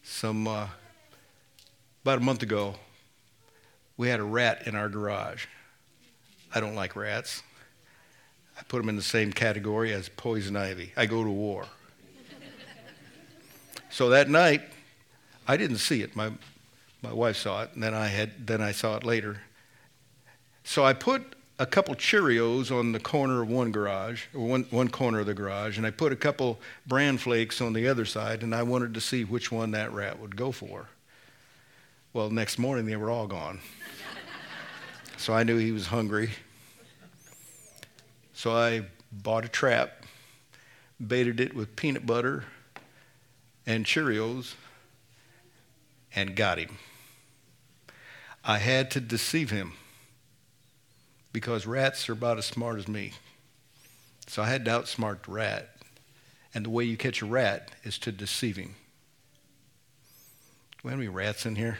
Some, 0.02 0.46
uh, 0.46 0.68
about 2.02 2.18
a 2.18 2.22
month 2.22 2.42
ago, 2.42 2.76
we 3.96 4.08
had 4.08 4.20
a 4.20 4.24
rat 4.24 4.66
in 4.66 4.76
our 4.76 4.88
garage. 4.88 5.46
I 6.54 6.60
don't 6.60 6.74
like 6.74 6.94
rats. 6.94 7.42
I 8.58 8.62
put 8.64 8.78
them 8.78 8.88
in 8.88 8.96
the 8.96 9.02
same 9.02 9.32
category 9.32 9.92
as 9.92 10.08
poison 10.08 10.56
ivy. 10.56 10.92
I 10.96 11.06
go 11.06 11.22
to 11.22 11.30
war. 11.30 11.66
so 13.90 14.08
that 14.10 14.30
night, 14.30 14.62
I 15.46 15.56
didn't 15.56 15.78
see 15.78 16.02
it. 16.02 16.16
My, 16.16 16.32
my 17.02 17.12
wife 17.12 17.36
saw 17.36 17.62
it, 17.62 17.70
and 17.74 17.82
then 17.82 17.94
I, 17.94 18.06
had, 18.06 18.46
then 18.46 18.60
I 18.60 18.72
saw 18.72 18.96
it 18.96 19.04
later. 19.04 19.40
So 20.64 20.84
I 20.84 20.94
put 20.94 21.36
a 21.58 21.66
couple 21.66 21.94
Cheerios 21.94 22.76
on 22.76 22.92
the 22.92 23.00
corner 23.00 23.42
of 23.42 23.48
one 23.48 23.72
garage, 23.72 24.24
one, 24.32 24.64
one 24.70 24.88
corner 24.88 25.20
of 25.20 25.26
the 25.26 25.34
garage, 25.34 25.78
and 25.78 25.86
I 25.86 25.90
put 25.90 26.12
a 26.12 26.16
couple 26.16 26.58
bran 26.86 27.18
flakes 27.18 27.60
on 27.60 27.72
the 27.72 27.88
other 27.88 28.04
side, 28.04 28.42
and 28.42 28.54
I 28.54 28.62
wanted 28.62 28.94
to 28.94 29.00
see 29.00 29.24
which 29.24 29.50
one 29.50 29.70
that 29.70 29.92
rat 29.92 30.18
would 30.18 30.36
go 30.36 30.52
for. 30.52 30.88
Well, 32.12 32.30
next 32.30 32.58
morning 32.58 32.86
they 32.86 32.96
were 32.96 33.10
all 33.10 33.26
gone. 33.26 33.60
so 35.16 35.34
I 35.34 35.44
knew 35.44 35.56
he 35.56 35.72
was 35.72 35.86
hungry. 35.86 36.30
So 38.36 38.54
I 38.54 38.82
bought 39.10 39.46
a 39.46 39.48
trap, 39.48 40.04
baited 41.04 41.40
it 41.40 41.54
with 41.54 41.74
peanut 41.74 42.04
butter 42.04 42.44
and 43.64 43.86
Cheerios, 43.86 44.52
and 46.14 46.36
got 46.36 46.58
him. 46.58 46.76
I 48.44 48.58
had 48.58 48.90
to 48.90 49.00
deceive 49.00 49.50
him 49.50 49.72
because 51.32 51.66
rats 51.66 52.10
are 52.10 52.12
about 52.12 52.36
as 52.36 52.44
smart 52.44 52.78
as 52.78 52.86
me. 52.86 53.12
So 54.26 54.42
I 54.42 54.50
had 54.50 54.66
to 54.66 54.70
outsmart 54.70 55.22
the 55.22 55.32
rat. 55.32 55.70
And 56.54 56.66
the 56.66 56.70
way 56.70 56.84
you 56.84 56.98
catch 56.98 57.22
a 57.22 57.26
rat 57.26 57.70
is 57.84 57.96
to 58.00 58.12
deceive 58.12 58.58
him. 58.58 58.74
Do 60.72 60.78
we 60.84 60.90
have 60.90 61.00
any 61.00 61.08
rats 61.08 61.46
in 61.46 61.56
here? 61.56 61.78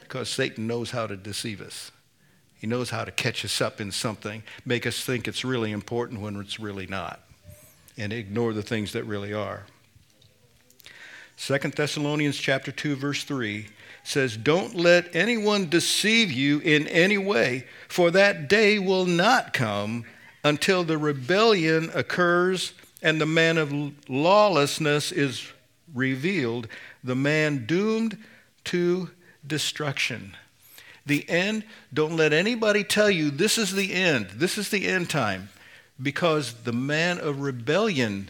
Because 0.00 0.30
Satan 0.30 0.66
knows 0.66 0.92
how 0.92 1.06
to 1.06 1.18
deceive 1.18 1.60
us. 1.60 1.90
He 2.60 2.66
knows 2.66 2.90
how 2.90 3.04
to 3.04 3.10
catch 3.10 3.42
us 3.44 3.60
up 3.62 3.80
in 3.80 3.90
something, 3.90 4.42
make 4.66 4.86
us 4.86 5.02
think 5.02 5.26
it's 5.26 5.44
really 5.44 5.72
important 5.72 6.20
when 6.20 6.36
it's 6.36 6.60
really 6.60 6.86
not, 6.86 7.20
and 7.96 8.12
ignore 8.12 8.52
the 8.52 8.62
things 8.62 8.92
that 8.92 9.04
really 9.04 9.32
are. 9.32 9.64
2 11.38 11.58
Thessalonians 11.74 12.36
chapter 12.36 12.70
2 12.70 12.96
verse 12.96 13.24
3 13.24 13.68
says, 14.04 14.36
"Don't 14.36 14.76
let 14.76 15.14
anyone 15.16 15.70
deceive 15.70 16.30
you 16.30 16.58
in 16.58 16.86
any 16.88 17.16
way, 17.16 17.66
for 17.88 18.10
that 18.10 18.46
day 18.46 18.78
will 18.78 19.06
not 19.06 19.54
come 19.54 20.04
until 20.44 20.84
the 20.84 20.98
rebellion 20.98 21.90
occurs 21.94 22.74
and 23.00 23.18
the 23.18 23.26
man 23.26 23.56
of 23.56 23.72
lawlessness 24.06 25.12
is 25.12 25.46
revealed, 25.94 26.68
the 27.02 27.16
man 27.16 27.64
doomed 27.64 28.18
to 28.64 29.10
destruction." 29.46 30.36
The 31.06 31.28
end, 31.28 31.64
don't 31.92 32.16
let 32.16 32.32
anybody 32.32 32.84
tell 32.84 33.10
you 33.10 33.30
this 33.30 33.58
is 33.58 33.72
the 33.72 33.92
end, 33.92 34.30
this 34.34 34.58
is 34.58 34.68
the 34.68 34.86
end 34.86 35.10
time, 35.10 35.48
because 36.00 36.52
the 36.64 36.72
man 36.72 37.18
of 37.18 37.40
rebellion 37.40 38.28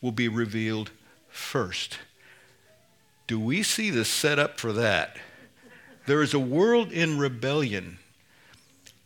will 0.00 0.12
be 0.12 0.28
revealed 0.28 0.90
first. 1.28 1.98
Do 3.26 3.38
we 3.38 3.62
see 3.62 3.90
the 3.90 4.04
setup 4.04 4.58
for 4.58 4.72
that? 4.72 5.16
There 6.06 6.22
is 6.22 6.34
a 6.34 6.38
world 6.38 6.90
in 6.90 7.18
rebellion. 7.18 7.98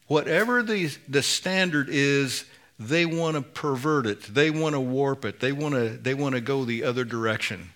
Whatever 0.06 0.62
the, 0.62 0.90
the 1.09 1.23
standard 1.23 1.88
is, 1.90 2.44
they 2.78 3.04
want 3.04 3.37
to 3.37 3.42
pervert 3.42 4.06
it. 4.06 4.23
They 4.23 4.50
want 4.50 4.75
to 4.75 4.80
warp 4.80 5.25
it. 5.25 5.40
They 5.40 5.52
want 5.52 5.75
to, 5.75 5.90
they 5.90 6.14
want 6.14 6.35
to 6.35 6.40
go 6.40 6.64
the 6.64 6.85
other 6.85 7.04
direction. 7.04 7.71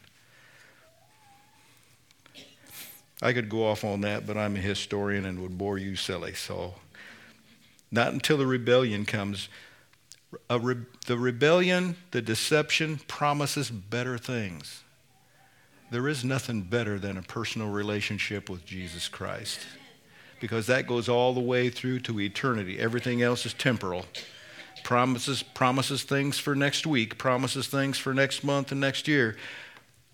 I 3.21 3.33
could 3.33 3.49
go 3.49 3.67
off 3.67 3.85
on 3.85 4.03
that, 4.03 4.27
but 4.27 4.37
I'm 4.37 4.57
a 4.57 4.61
historian 4.61 5.25
and 5.25 5.41
would 5.43 5.59
bore 5.59 5.79
you 5.79 5.97
silly. 5.97 6.35
So, 6.35 6.75
not 7.91 8.13
until 8.13 8.37
the 8.37 8.47
rebellion 8.47 9.05
comes. 9.05 9.49
Re- 10.51 10.77
the 11.07 11.19
rebellion, 11.19 11.97
the 12.11 12.23
deception 12.23 13.01
promises 13.09 13.71
better 13.71 14.19
things. 14.19 14.85
There 15.91 16.07
is 16.07 16.23
nothing 16.23 16.63
better 16.63 16.99
than 16.99 17.17
a 17.17 17.23
personal 17.23 17.71
relationship 17.71 18.51
with 18.51 18.67
Jesus 18.67 19.09
Christ 19.09 19.61
because 20.41 20.67
that 20.67 20.87
goes 20.87 21.09
all 21.09 21.33
the 21.33 21.41
way 21.41 21.71
through 21.71 22.01
to 22.01 22.21
eternity. 22.21 22.79
Everything 22.79 23.23
else 23.23 23.47
is 23.47 23.55
temporal. 23.55 24.05
Promises, 24.85 25.43
promises 25.43 26.03
things 26.03 26.39
for 26.39 26.55
next 26.55 26.87
week, 26.87 27.19
promises 27.19 27.67
things 27.67 27.99
for 27.99 28.15
next 28.15 28.45
month 28.45 28.71
and 28.71 28.81
next 28.81 29.09
year, 29.09 29.37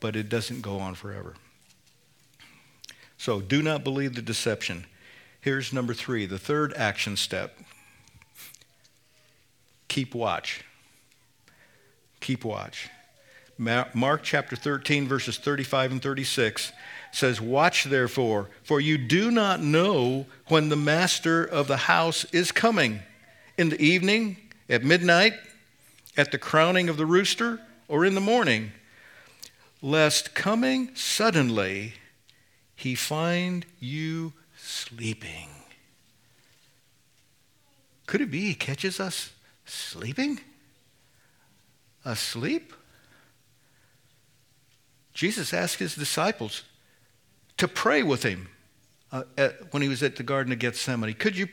but 0.01 0.17
it 0.17 0.29
doesn't 0.29 0.63
go 0.63 0.79
on 0.79 0.95
forever. 0.95 1.35
So 3.25 3.41
do 3.41 3.63
not 3.63 3.85
believe 3.85 4.17
the 4.17 4.21
deception. 4.21 4.85
Here's 5.41 5.73
number 5.73 5.95
three, 5.95 6.27
the 6.27 6.39
third 6.39 6.75
action 6.75 7.17
step 7.17 7.57
keep 9.89 10.15
watch. 10.15 10.63
Keep 12.21 12.45
watch. 12.45 12.91
Mark 13.57 14.25
chapter 14.25 14.57
13, 14.57 15.09
verses 15.09 15.39
35 15.39 15.93
and 15.93 16.03
36 16.03 16.71
says, 17.13 17.41
Watch 17.41 17.85
therefore, 17.85 18.51
for 18.63 18.79
you 18.79 18.99
do 18.99 19.31
not 19.31 19.63
know 19.63 20.27
when 20.49 20.69
the 20.69 20.77
master 20.77 21.43
of 21.43 21.67
the 21.67 21.79
house 21.79 22.27
is 22.27 22.53
coming 22.53 23.01
in 23.57 23.71
the 23.71 23.81
evening, 23.81 24.37
at 24.69 24.85
midnight, 24.85 25.33
at 26.15 26.31
the 26.31 26.37
crowning 26.37 26.91
of 26.91 26.99
the 26.99 27.07
rooster, 27.07 27.59
or 27.89 28.05
in 28.05 28.15
the 28.15 28.21
morning, 28.21 28.73
lest 29.81 30.35
coming 30.35 30.95
suddenly 30.95 31.95
he 32.75 32.95
find 32.95 33.67
you 33.81 34.33
sleeping. 34.57 35.49
Could 38.07 38.21
it 38.21 38.31
be 38.31 38.41
he 38.41 38.55
catches 38.55 39.01
us 39.01 39.33
sleeping? 39.65 40.41
Asleep? 42.05 42.73
Jesus 45.15 45.55
asked 45.55 45.79
his 45.79 45.95
disciples 45.95 46.63
to 47.57 47.69
pray 47.69 48.03
with 48.03 48.23
him 48.25 48.49
uh, 49.13 49.23
at, 49.39 49.73
when 49.73 49.83
he 49.83 49.89
was 49.89 50.03
at 50.03 50.17
the 50.17 50.23
Garden 50.23 50.53
of 50.53 50.59
Gethsemane. 50.59 51.15
Could 51.15 51.37
you, 51.37 51.49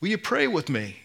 will 0.00 0.08
you 0.08 0.18
pray 0.18 0.46
with 0.46 0.68
me? 0.68 0.96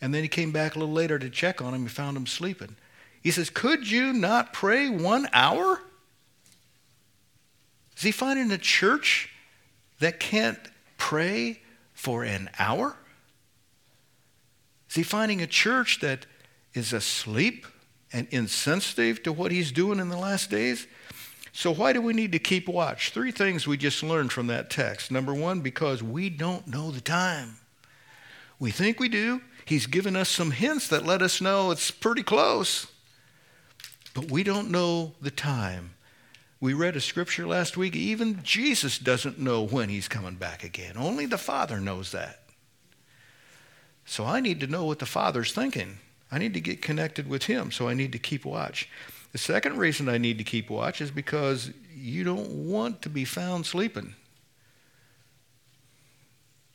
And 0.00 0.12
then 0.12 0.22
he 0.22 0.28
came 0.28 0.50
back 0.50 0.74
a 0.74 0.78
little 0.78 0.92
later 0.92 1.18
to 1.18 1.30
check 1.30 1.62
on 1.62 1.72
him 1.72 1.82
and 1.82 1.90
found 1.90 2.16
him 2.16 2.26
sleeping. 2.26 2.76
He 3.22 3.30
says, 3.30 3.48
Could 3.48 3.90
you 3.90 4.12
not 4.12 4.52
pray 4.52 4.88
one 4.88 5.28
hour? 5.32 5.80
Is 7.96 8.02
he 8.02 8.10
finding 8.10 8.50
a 8.52 8.58
church 8.58 9.30
that 10.00 10.20
can't 10.20 10.58
pray 10.98 11.60
for 11.94 12.24
an 12.24 12.50
hour? 12.58 12.96
Is 14.88 14.96
he 14.96 15.02
finding 15.02 15.40
a 15.40 15.46
church 15.46 16.00
that 16.00 16.26
is 16.74 16.92
asleep 16.92 17.66
and 18.12 18.28
insensitive 18.30 19.22
to 19.22 19.32
what 19.32 19.50
he's 19.50 19.72
doing 19.72 19.98
in 19.98 20.08
the 20.08 20.16
last 20.16 20.50
days? 20.50 20.86
So, 21.52 21.72
why 21.72 21.94
do 21.94 22.02
we 22.02 22.12
need 22.12 22.32
to 22.32 22.38
keep 22.38 22.68
watch? 22.68 23.10
Three 23.10 23.32
things 23.32 23.66
we 23.66 23.78
just 23.78 24.02
learned 24.02 24.30
from 24.30 24.46
that 24.48 24.68
text. 24.68 25.10
Number 25.10 25.32
one, 25.32 25.60
because 25.60 26.02
we 26.02 26.28
don't 26.28 26.66
know 26.66 26.90
the 26.90 27.00
time. 27.00 27.56
We 28.58 28.70
think 28.70 29.00
we 29.00 29.08
do. 29.08 29.40
He's 29.64 29.86
given 29.86 30.16
us 30.16 30.28
some 30.28 30.50
hints 30.50 30.88
that 30.88 31.06
let 31.06 31.22
us 31.22 31.40
know 31.40 31.70
it's 31.70 31.90
pretty 31.90 32.22
close, 32.22 32.86
but 34.14 34.30
we 34.30 34.42
don't 34.42 34.70
know 34.70 35.14
the 35.20 35.30
time. 35.30 35.95
We 36.58 36.72
read 36.72 36.96
a 36.96 37.00
scripture 37.00 37.46
last 37.46 37.76
week, 37.76 37.94
even 37.94 38.42
Jesus 38.42 38.98
doesn't 38.98 39.38
know 39.38 39.62
when 39.62 39.90
he's 39.90 40.08
coming 40.08 40.36
back 40.36 40.64
again. 40.64 40.96
Only 40.96 41.26
the 41.26 41.36
Father 41.36 41.80
knows 41.80 42.12
that. 42.12 42.40
So 44.06 44.24
I 44.24 44.40
need 44.40 44.60
to 44.60 44.66
know 44.66 44.84
what 44.84 44.98
the 44.98 45.06
Father's 45.06 45.52
thinking. 45.52 45.98
I 46.32 46.38
need 46.38 46.54
to 46.54 46.60
get 46.60 46.80
connected 46.80 47.28
with 47.28 47.44
him, 47.44 47.70
so 47.70 47.88
I 47.88 47.94
need 47.94 48.12
to 48.12 48.18
keep 48.18 48.44
watch. 48.44 48.88
The 49.32 49.38
second 49.38 49.76
reason 49.76 50.08
I 50.08 50.16
need 50.16 50.38
to 50.38 50.44
keep 50.44 50.70
watch 50.70 51.00
is 51.02 51.10
because 51.10 51.70
you 51.94 52.24
don't 52.24 52.68
want 52.68 53.02
to 53.02 53.10
be 53.10 53.26
found 53.26 53.66
sleeping. 53.66 54.14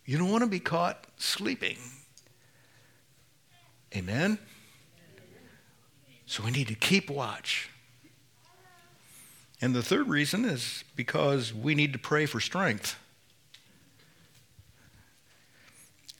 You 0.05 0.19
don't 0.19 0.29
want 0.29 0.43
to 0.43 0.49
be 0.49 0.59
caught 0.59 1.07
sleeping. 1.17 1.77
Amen? 3.95 4.37
So 6.27 6.43
we 6.43 6.51
need 6.51 6.67
to 6.67 6.75
keep 6.75 7.09
watch. 7.09 7.70
And 9.61 9.75
the 9.75 9.83
third 9.83 10.09
reason 10.09 10.43
is 10.45 10.83
because 10.95 11.53
we 11.53 11.75
need 11.75 11.93
to 11.93 11.99
pray 11.99 12.25
for 12.25 12.39
strength. 12.39 12.97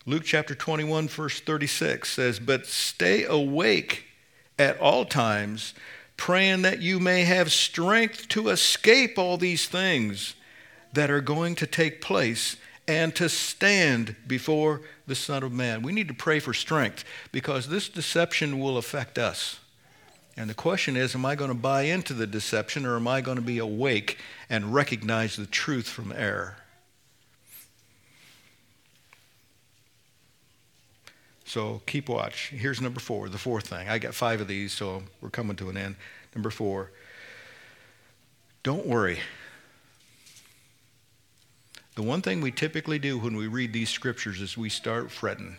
Luke 0.05 0.24
chapter 0.24 0.53
21, 0.55 1.07
verse 1.07 1.39
36 1.39 2.12
says, 2.12 2.39
But 2.39 2.65
stay 2.65 3.24
awake 3.24 4.05
at 4.60 4.80
all 4.80 5.06
times 5.06 5.73
praying 6.17 6.62
that 6.62 6.84
you 6.84 6.99
may 6.99 7.23
have 7.23 7.51
strength 7.51 8.27
to 8.27 8.49
escape 8.49 9.17
all 9.17 9.38
these 9.38 9.67
things 9.67 10.36
that 10.93 11.10
are 11.10 11.19
going 11.19 11.56
to 11.56 11.65
take 11.65 11.99
place 11.99 12.58
and 12.88 13.15
to 13.15 13.27
stand 13.27 14.15
before 14.27 14.82
the 15.08 15.15
Son 15.15 15.41
of 15.41 15.51
Man. 15.51 15.82
We 15.82 15.91
need 15.91 16.08
to 16.10 16.13
pray 16.13 16.39
for 16.39 16.54
strength 16.54 17.06
because 17.32 17.69
this 17.69 17.89
deception 17.89 18.60
will 18.60 18.77
affect 18.77 19.17
us. 19.17 19.61
And 20.38 20.50
the 20.50 20.54
question 20.54 20.96
is 20.96 21.15
Am 21.15 21.26
I 21.26 21.36
going 21.36 21.50
to 21.50 21.56
buy 21.56 21.84
into 21.84 22.13
the 22.13 22.28
deception 22.28 22.86
or 22.86 22.96
am 22.96 23.08
I 23.08 23.22
going 23.22 23.38
to 23.38 23.44
be 23.44 23.58
awake 23.58 24.17
and 24.50 24.74
recognize 24.74 25.36
the 25.36 25.46
truth 25.46 25.88
from 25.88 26.12
error? 26.12 26.58
So 31.46 31.82
keep 31.86 32.08
watch. 32.08 32.50
Here's 32.52 32.80
number 32.80 33.02
four, 33.02 33.28
the 33.28 33.38
fourth 33.38 33.67
thing. 33.67 33.89
I 33.89 34.00
got 34.00 34.13
five 34.13 34.39
of 34.39 34.48
these, 34.48 34.72
so 34.72 35.04
we're 35.20 35.30
coming 35.30 35.58
to 35.58 35.70
an 35.70 35.76
end. 35.76 35.98
Number 36.34 36.50
four, 36.50 36.91
don't 38.63 38.86
worry. 38.86 39.20
The 41.96 42.04
one 42.04 42.22
thing 42.22 42.39
we 42.39 42.52
typically 42.52 43.00
do 43.00 43.17
when 43.17 43.36
we 43.36 43.48
read 43.48 43.74
these 43.74 43.89
scriptures 43.89 44.39
is 44.39 44.58
we 44.58 44.70
start 44.70 45.12
fretting, 45.12 45.58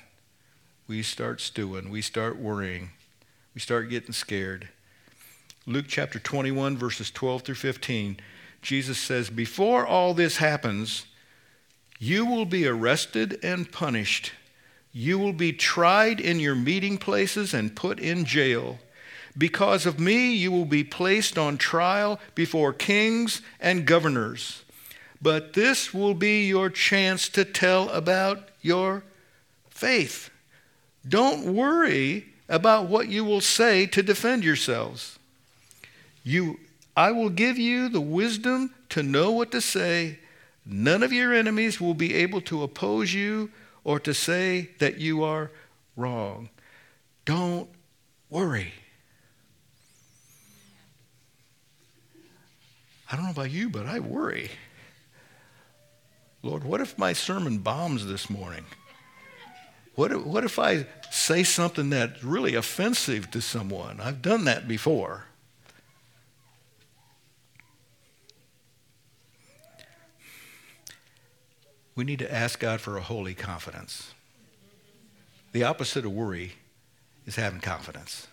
we 0.87 1.03
start 1.03 1.43
stewing, 1.43 1.91
we 1.91 2.01
start 2.01 2.39
worrying, 2.39 2.93
we 3.55 3.61
start 3.61 3.91
getting 3.91 4.13
scared. 4.13 4.69
Luke 5.67 5.87
chapter 5.89 6.19
21, 6.19 6.77
verses 6.77 7.11
12 7.11 7.43
through 7.43 7.55
15, 7.55 8.19
Jesus 8.63 8.99
says, 8.99 9.31
Before 9.31 9.87
all 9.87 10.15
this 10.15 10.39
happens, 10.39 11.07
you 11.99 12.27
will 12.27 12.47
be 12.47 12.67
arrested 12.67 13.39
and 13.43 13.71
punished 13.71 14.33
you 14.93 15.19
will 15.19 15.33
be 15.33 15.53
tried 15.53 16.21
in 16.21 16.39
your 16.39 16.55
meeting 16.55 16.99
places 16.99 17.55
and 17.55 17.75
put 17.75 17.99
in 17.99 18.25
jail. 18.25 18.79
Because 19.37 19.87
of 19.87 19.99
me, 19.99 20.35
you 20.35 20.53
will 20.53 20.67
be 20.67 20.85
placed 20.85 21.39
on 21.39 21.57
trial 21.57 22.21
before 22.35 22.75
kings 22.75 23.41
and 23.59 23.87
governors. 23.87 24.63
But 25.23 25.55
this 25.55 25.95
will 25.95 26.13
be 26.13 26.47
your 26.47 26.69
chance 26.69 27.31
to 27.31 27.45
tell 27.45 27.89
about 27.89 28.51
your 28.61 29.03
faith. 29.71 30.29
Don't 31.09 31.55
worry 31.55 32.32
about 32.53 32.87
what 32.87 33.09
you 33.09 33.25
will 33.25 33.41
say 33.41 33.87
to 33.87 34.03
defend 34.03 34.45
yourselves. 34.45 35.19
You, 36.23 36.61
I 36.95 37.11
will 37.11 37.31
give 37.31 37.57
you 37.57 37.89
the 37.89 38.01
wisdom 38.01 38.75
to 38.91 39.03
know 39.03 39.33
what 39.33 39.51
to 39.53 39.61
say. 39.63 40.19
None 40.67 41.03
of 41.03 41.15
your 41.15 41.33
enemies 41.33 41.81
will 41.81 41.95
be 41.95 42.15
able 42.15 42.43
to 42.43 42.63
oppose 42.63 43.15
you 43.15 43.51
or 43.85 43.99
to 44.01 44.13
say 44.13 44.69
that 44.81 44.99
you 44.99 45.25
are 45.25 45.51
wrong. 45.97 46.51
Don't 47.25 47.71
worry. 48.29 48.75
I 53.11 53.17
don't 53.17 53.25
know 53.25 53.31
about 53.31 53.51
you, 53.51 53.71
but 53.71 53.87
I 53.87 53.99
worry. 53.99 54.51
Lord, 56.43 56.65
what 56.65 56.83
if 56.83 56.99
my 56.99 57.15
sermon 57.15 57.59
bombs 57.59 58.05
this 58.07 58.29
morning? 58.29 58.65
What 59.95 60.13
if, 60.13 60.25
what 60.25 60.45
if 60.45 60.59
I 60.59 60.87
say 61.11 61.43
something 61.43 61.91
that's 61.91 62.25
really 62.25 62.55
offensive 62.55 63.31
to 63.33 63.41
someone? 63.41 64.01
I've 64.01 64.23
done 64.23 64.45
that 64.45 64.67
before. 64.67 65.27
we 71.95 72.05
need 72.05 72.19
to 72.21 72.33
ask 72.33 72.59
God 72.59 72.81
for 72.81 72.97
a 72.97 73.03
holy 73.03 73.35
confidence. 73.35 74.13
The 75.53 75.65
opposite 75.65 76.05
of 76.05 76.13
worry 76.13 76.55
is 77.27 77.37
having 77.37 77.61
confidence. 77.61 78.27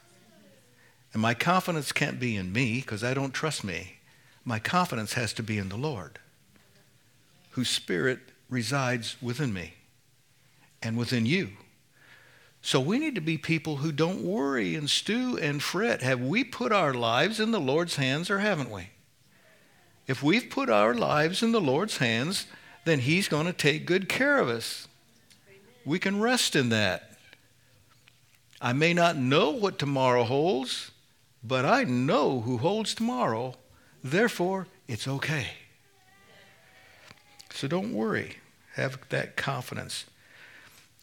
And 1.11 1.21
my 1.21 1.33
confidence 1.33 1.91
can't 1.91 2.19
be 2.19 2.35
in 2.35 2.53
me 2.53 2.79
because 2.79 3.03
I 3.03 3.13
don't 3.13 3.33
trust 3.33 3.63
me. 3.63 3.97
My 4.45 4.59
confidence 4.59 5.13
has 5.13 5.33
to 5.33 5.43
be 5.43 5.57
in 5.57 5.69
the 5.69 5.77
Lord, 5.77 6.19
whose 7.51 7.69
spirit 7.69 8.19
resides 8.49 9.17
within 9.21 9.53
me 9.53 9.73
and 10.81 10.97
within 10.97 11.25
you. 11.25 11.49
So 12.61 12.79
we 12.79 12.99
need 12.99 13.15
to 13.15 13.21
be 13.21 13.37
people 13.37 13.77
who 13.77 13.91
don't 13.91 14.23
worry 14.23 14.75
and 14.75 14.89
stew 14.89 15.37
and 15.37 15.63
fret. 15.63 16.01
Have 16.01 16.19
we 16.19 16.43
put 16.43 16.71
our 16.71 16.93
lives 16.93 17.39
in 17.39 17.51
the 17.51 17.59
Lord's 17.59 17.95
hands 17.95 18.29
or 18.29 18.39
haven't 18.39 18.69
we? 18.69 18.89
If 20.07 20.21
we've 20.21 20.49
put 20.49 20.69
our 20.69 20.93
lives 20.93 21.41
in 21.41 21.51
the 21.51 21.61
Lord's 21.61 21.97
hands, 21.97 22.47
then 22.83 22.99
He's 22.99 23.27
going 23.27 23.45
to 23.45 23.53
take 23.53 23.85
good 23.85 24.09
care 24.09 24.39
of 24.39 24.49
us. 24.49 24.87
We 25.85 25.99
can 25.99 26.19
rest 26.19 26.55
in 26.55 26.69
that. 26.69 27.11
I 28.61 28.73
may 28.73 28.93
not 28.93 29.15
know 29.15 29.51
what 29.51 29.79
tomorrow 29.79 30.23
holds, 30.23 30.91
but 31.43 31.63
I 31.63 31.85
know 31.85 32.41
who 32.41 32.57
holds 32.57 32.93
tomorrow. 32.93 33.55
Therefore, 34.03 34.67
it's 34.87 35.07
okay. 35.07 35.47
So 37.51 37.67
don't 37.67 37.93
worry. 37.93 38.37
Have 38.73 38.99
that 39.09 39.35
confidence. 39.37 40.05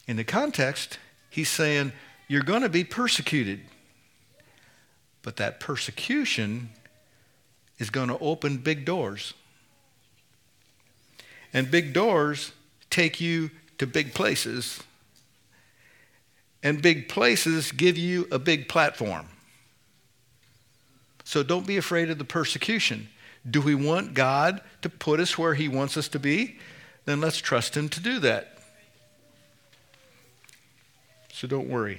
In 0.07 0.17
the 0.17 0.25
context, 0.25 0.99
he's 1.31 1.49
saying, 1.49 1.93
You're 2.29 2.43
going 2.43 2.63
to 2.63 2.69
be 2.69 2.85
persecuted. 2.85 3.61
But 5.23 5.37
that 5.37 5.59
persecution 5.59 6.71
is 7.79 7.91
going 7.91 8.09
to 8.09 8.19
open 8.19 8.59
big 8.59 8.85
doors. 8.85 9.35
And 11.53 11.71
big 11.71 11.93
doors 11.93 12.53
take 12.91 13.21
you 13.21 13.51
to 13.79 13.87
big 13.87 14.15
places, 14.15 14.83
and 16.63 16.81
big 16.81 17.09
places 17.09 17.73
give 17.73 17.99
you 17.99 18.27
a 18.31 18.39
big 18.39 18.69
platform. 18.69 19.27
So 21.25 21.43
don't 21.43 21.67
be 21.67 21.77
afraid 21.77 22.09
of 22.11 22.19
the 22.19 22.25
persecution. 22.25 23.09
Do 23.49 23.61
we 23.61 23.75
want 23.75 24.15
God 24.15 24.61
to 24.83 24.89
put 24.89 25.21
us 25.21 25.37
where 25.37 25.55
He 25.55 25.69
wants 25.69 25.97
us 25.97 26.09
to 26.09 26.19
be? 26.19 26.59
Then 27.05 27.21
let's 27.21 27.39
trust 27.39 27.77
Him 27.77 27.89
to 27.91 28.01
do 28.01 28.19
that. 28.21 28.56
So 31.37 31.47
don't 31.47 31.69
worry. 31.69 31.99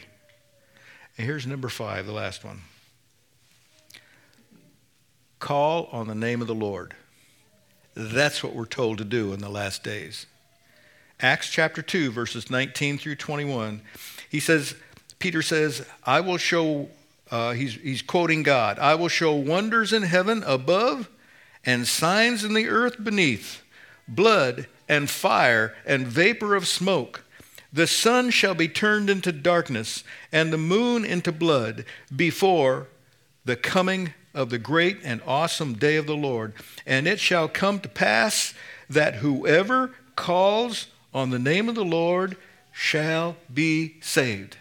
And 1.16 1.28
here's 1.28 1.46
number 1.46 1.70
five, 1.70 2.08
the 2.08 2.12
last 2.12 2.44
one 2.44 2.62
call 5.38 5.88
on 5.92 6.08
the 6.08 6.16
name 6.16 6.42
of 6.42 6.48
the 6.48 6.56
Lord. 6.56 6.96
That's 7.94 8.44
what 8.44 8.56
we're 8.56 8.66
told 8.66 8.98
to 8.98 9.04
do 9.04 9.34
in 9.34 9.40
the 9.40 9.50
last 9.50 9.84
days. 9.84 10.26
Acts 11.20 11.52
chapter 11.52 11.84
2, 11.84 12.10
verses 12.10 12.50
19 12.50 12.98
through 12.98 13.18
21. 13.18 13.82
He 14.28 14.40
says, 14.40 14.74
Peter 15.20 15.44
says, 15.44 15.86
I 16.04 16.22
will 16.22 16.38
show, 16.38 16.90
uh, 17.30 17.52
he's, 17.52 17.76
he's 17.76 18.02
quoting 18.02 18.42
God, 18.42 18.80
I 18.80 18.96
will 18.96 19.08
show 19.08 19.36
wonders 19.36 19.94
in 19.94 20.02
heaven 20.02 20.42
above 20.48 21.12
and 21.64 21.88
signs 21.88 22.44
in 22.44 22.56
the 22.56 22.68
earth 22.68 23.04
beneath, 23.04 23.62
blood 24.08 24.66
and 24.90 25.08
fire 25.08 25.76
and 25.86 26.08
vapor 26.08 26.56
of 26.56 26.68
smoke. 26.68 27.24
The 27.78 27.86
sun 27.86 28.32
shall 28.32 28.56
be 28.56 28.68
turned 28.68 29.08
into 29.08 29.32
darkness 29.32 30.04
and 30.32 30.52
the 30.52 30.58
moon 30.58 31.06
into 31.06 31.32
blood 31.32 31.86
before 32.14 32.88
the 33.46 33.56
coming 33.56 34.16
of 34.34 34.50
the 34.50 34.58
great 34.58 34.98
and 35.04 35.22
awesome 35.28 35.76
day 35.76 35.96
of 35.98 36.08
the 36.08 36.16
Lord. 36.16 36.54
And 36.88 37.08
it 37.08 37.20
shall 37.20 37.48
come 37.48 37.80
to 37.82 37.88
pass 37.88 38.56
that 38.90 39.18
whoever 39.18 39.94
calls 40.16 40.88
on 41.14 41.30
the 41.30 41.38
name 41.38 41.70
of 41.70 41.76
the 41.76 41.86
Lord 41.86 42.36
shall 42.72 43.38
be 43.54 43.98
saved. 44.02 44.58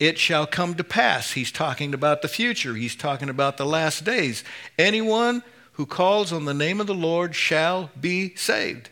It 0.00 0.18
shall 0.18 0.48
come 0.48 0.74
to 0.74 0.82
pass. 0.82 1.30
He's 1.30 1.52
talking 1.52 1.94
about 1.94 2.22
the 2.22 2.28
future. 2.28 2.74
He's 2.74 2.96
talking 2.96 3.28
about 3.28 3.56
the 3.56 3.66
last 3.66 4.02
days. 4.02 4.42
Anyone 4.76 5.44
who 5.74 5.86
calls 5.86 6.32
on 6.32 6.44
the 6.44 6.54
name 6.54 6.80
of 6.80 6.88
the 6.88 6.92
Lord 6.92 7.36
shall 7.36 7.90
be 8.00 8.34
saved. 8.34 8.90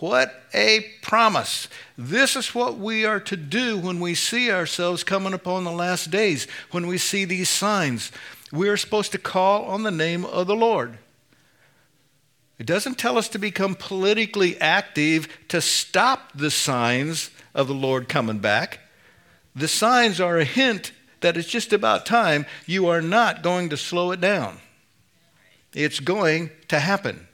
What 0.00 0.34
a 0.54 0.80
promise. 1.02 1.68
This 1.98 2.34
is 2.34 2.54
what 2.54 2.78
we 2.78 3.04
are 3.04 3.20
to 3.20 3.36
do 3.36 3.76
when 3.78 4.00
we 4.00 4.14
see 4.14 4.50
ourselves 4.50 5.04
coming 5.04 5.34
upon 5.34 5.64
the 5.64 5.70
last 5.70 6.10
days, 6.10 6.46
when 6.70 6.86
we 6.86 6.96
see 6.96 7.26
these 7.26 7.50
signs. 7.50 8.10
We 8.50 8.70
are 8.70 8.78
supposed 8.78 9.12
to 9.12 9.18
call 9.18 9.66
on 9.66 9.82
the 9.82 9.90
name 9.90 10.24
of 10.24 10.46
the 10.46 10.56
Lord. 10.56 10.96
It 12.58 12.64
doesn't 12.64 12.98
tell 12.98 13.18
us 13.18 13.28
to 13.30 13.38
become 13.38 13.74
politically 13.74 14.58
active 14.58 15.28
to 15.48 15.60
stop 15.60 16.32
the 16.34 16.50
signs 16.50 17.30
of 17.54 17.68
the 17.68 17.74
Lord 17.74 18.08
coming 18.08 18.38
back. 18.38 18.80
The 19.54 19.68
signs 19.68 20.18
are 20.18 20.38
a 20.38 20.44
hint 20.44 20.92
that 21.20 21.36
it's 21.36 21.48
just 21.48 21.74
about 21.74 22.06
time. 22.06 22.46
You 22.64 22.86
are 22.88 23.02
not 23.02 23.42
going 23.42 23.68
to 23.68 23.76
slow 23.76 24.12
it 24.12 24.20
down, 24.20 24.58
it's 25.74 26.00
going 26.00 26.50
to 26.68 26.78
happen. 26.78 27.26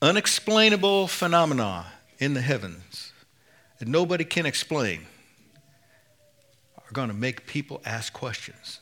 Unexplainable 0.00 1.08
phenomena 1.08 1.86
in 2.18 2.34
the 2.34 2.40
heavens 2.40 3.12
that 3.78 3.88
nobody 3.88 4.24
can 4.24 4.46
explain 4.46 5.06
are 6.76 6.92
going 6.92 7.08
to 7.08 7.14
make 7.14 7.46
people 7.46 7.82
ask 7.84 8.12
questions. 8.12 8.78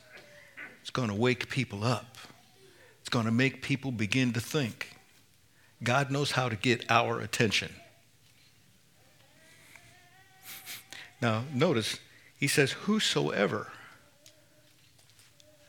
It's 0.81 0.91
going 0.91 1.09
to 1.09 1.15
wake 1.15 1.49
people 1.49 1.83
up. 1.83 2.17
It's 3.01 3.09
going 3.09 3.25
to 3.25 3.31
make 3.31 3.63
people 3.63 3.91
begin 3.91 4.33
to 4.33 4.39
think. 4.39 4.95
God 5.83 6.11
knows 6.11 6.31
how 6.31 6.49
to 6.49 6.55
get 6.55 6.85
our 6.89 7.19
attention. 7.19 7.73
Now, 11.21 11.43
notice, 11.51 11.99
he 12.39 12.47
says, 12.47 12.71
Whosoever. 12.71 13.71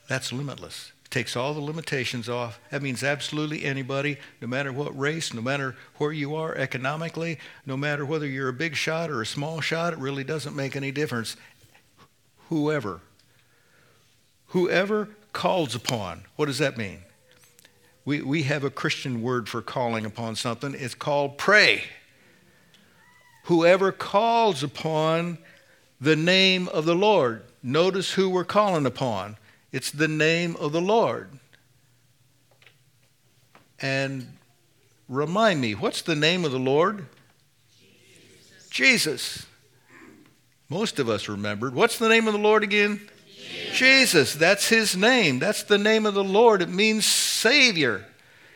That's 0.08 0.32
limitless. 0.32 0.92
Takes 1.10 1.36
all 1.36 1.54
the 1.54 1.60
limitations 1.60 2.28
off. 2.28 2.60
That 2.70 2.82
means 2.82 3.02
absolutely 3.02 3.64
anybody, 3.64 4.18
no 4.42 4.48
matter 4.48 4.72
what 4.72 4.98
race, 4.98 5.32
no 5.32 5.40
matter 5.40 5.74
where 5.96 6.12
you 6.12 6.34
are 6.34 6.54
economically, 6.54 7.38
no 7.64 7.76
matter 7.78 8.04
whether 8.04 8.26
you're 8.26 8.48
a 8.48 8.52
big 8.52 8.76
shot 8.76 9.10
or 9.10 9.22
a 9.22 9.26
small 9.26 9.60
shot, 9.60 9.94
it 9.94 9.98
really 9.98 10.24
doesn't 10.24 10.54
make 10.54 10.76
any 10.76 10.90
difference 10.90 11.36
whoever. 12.48 13.00
Whoever 14.48 15.08
calls 15.32 15.74
upon. 15.74 16.24
What 16.36 16.46
does 16.46 16.58
that 16.58 16.76
mean? 16.76 17.00
We, 18.04 18.22
we 18.22 18.42
have 18.44 18.64
a 18.64 18.70
Christian 18.70 19.22
word 19.22 19.48
for 19.48 19.60
calling 19.60 20.06
upon 20.06 20.36
something. 20.36 20.74
It's 20.74 20.94
called 20.94 21.38
pray. 21.38 21.84
Whoever 23.44 23.92
calls 23.92 24.62
upon 24.62 25.38
the 26.00 26.16
name 26.16 26.68
of 26.68 26.84
the 26.84 26.94
Lord. 26.94 27.44
Notice 27.62 28.12
who 28.12 28.30
we're 28.30 28.44
calling 28.44 28.86
upon. 28.86 29.36
It's 29.72 29.90
the 29.90 30.08
name 30.08 30.56
of 30.56 30.72
the 30.72 30.80
Lord. 30.80 31.30
And 33.80 34.26
remind 35.08 35.60
me, 35.60 35.74
what's 35.74 36.02
the 36.02 36.16
name 36.16 36.44
of 36.44 36.52
the 36.52 36.58
Lord? 36.58 37.06
Jesus. 37.78 38.68
Jesus. 38.70 39.46
Most 40.68 40.98
of 40.98 41.08
us 41.08 41.28
remembered. 41.28 41.74
What's 41.74 41.98
the 41.98 42.08
name 42.08 42.26
of 42.26 42.32
the 42.32 42.38
Lord 42.38 42.62
again? 42.62 43.00
Jesus. 43.26 43.78
Jesus. 43.78 44.34
That's 44.34 44.68
his 44.68 44.96
name. 44.96 45.38
That's 45.38 45.62
the 45.62 45.78
name 45.78 46.06
of 46.06 46.14
the 46.14 46.24
Lord. 46.24 46.60
It 46.62 46.68
means 46.68 47.06
Savior. 47.06 48.04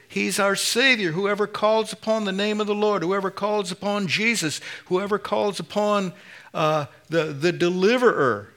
He's 0.09 0.39
our 0.39 0.57
Savior. 0.57 1.13
Whoever 1.13 1.47
calls 1.47 1.93
upon 1.93 2.25
the 2.25 2.33
name 2.33 2.61
of 2.61 2.67
the 2.67 2.75
Lord, 2.75 3.03
whoever 3.03 3.31
calls 3.31 3.71
upon 3.71 4.09
Jesus, 4.09 4.61
whoever 4.87 5.19
calls 5.19 5.59
upon 5.59 6.13
uh, 6.53 6.87
the, 7.09 7.25
the 7.25 7.51
deliverer, 7.51 8.49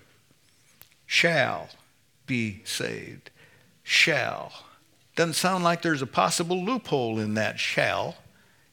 shall 1.05 1.69
be 2.25 2.61
saved. 2.65 3.29
Shall. 3.83 4.51
Doesn't 5.15 5.33
sound 5.33 5.63
like 5.63 5.81
there's 5.81 6.01
a 6.01 6.07
possible 6.07 6.63
loophole 6.63 7.19
in 7.19 7.35
that 7.35 7.59
shall. 7.59 8.15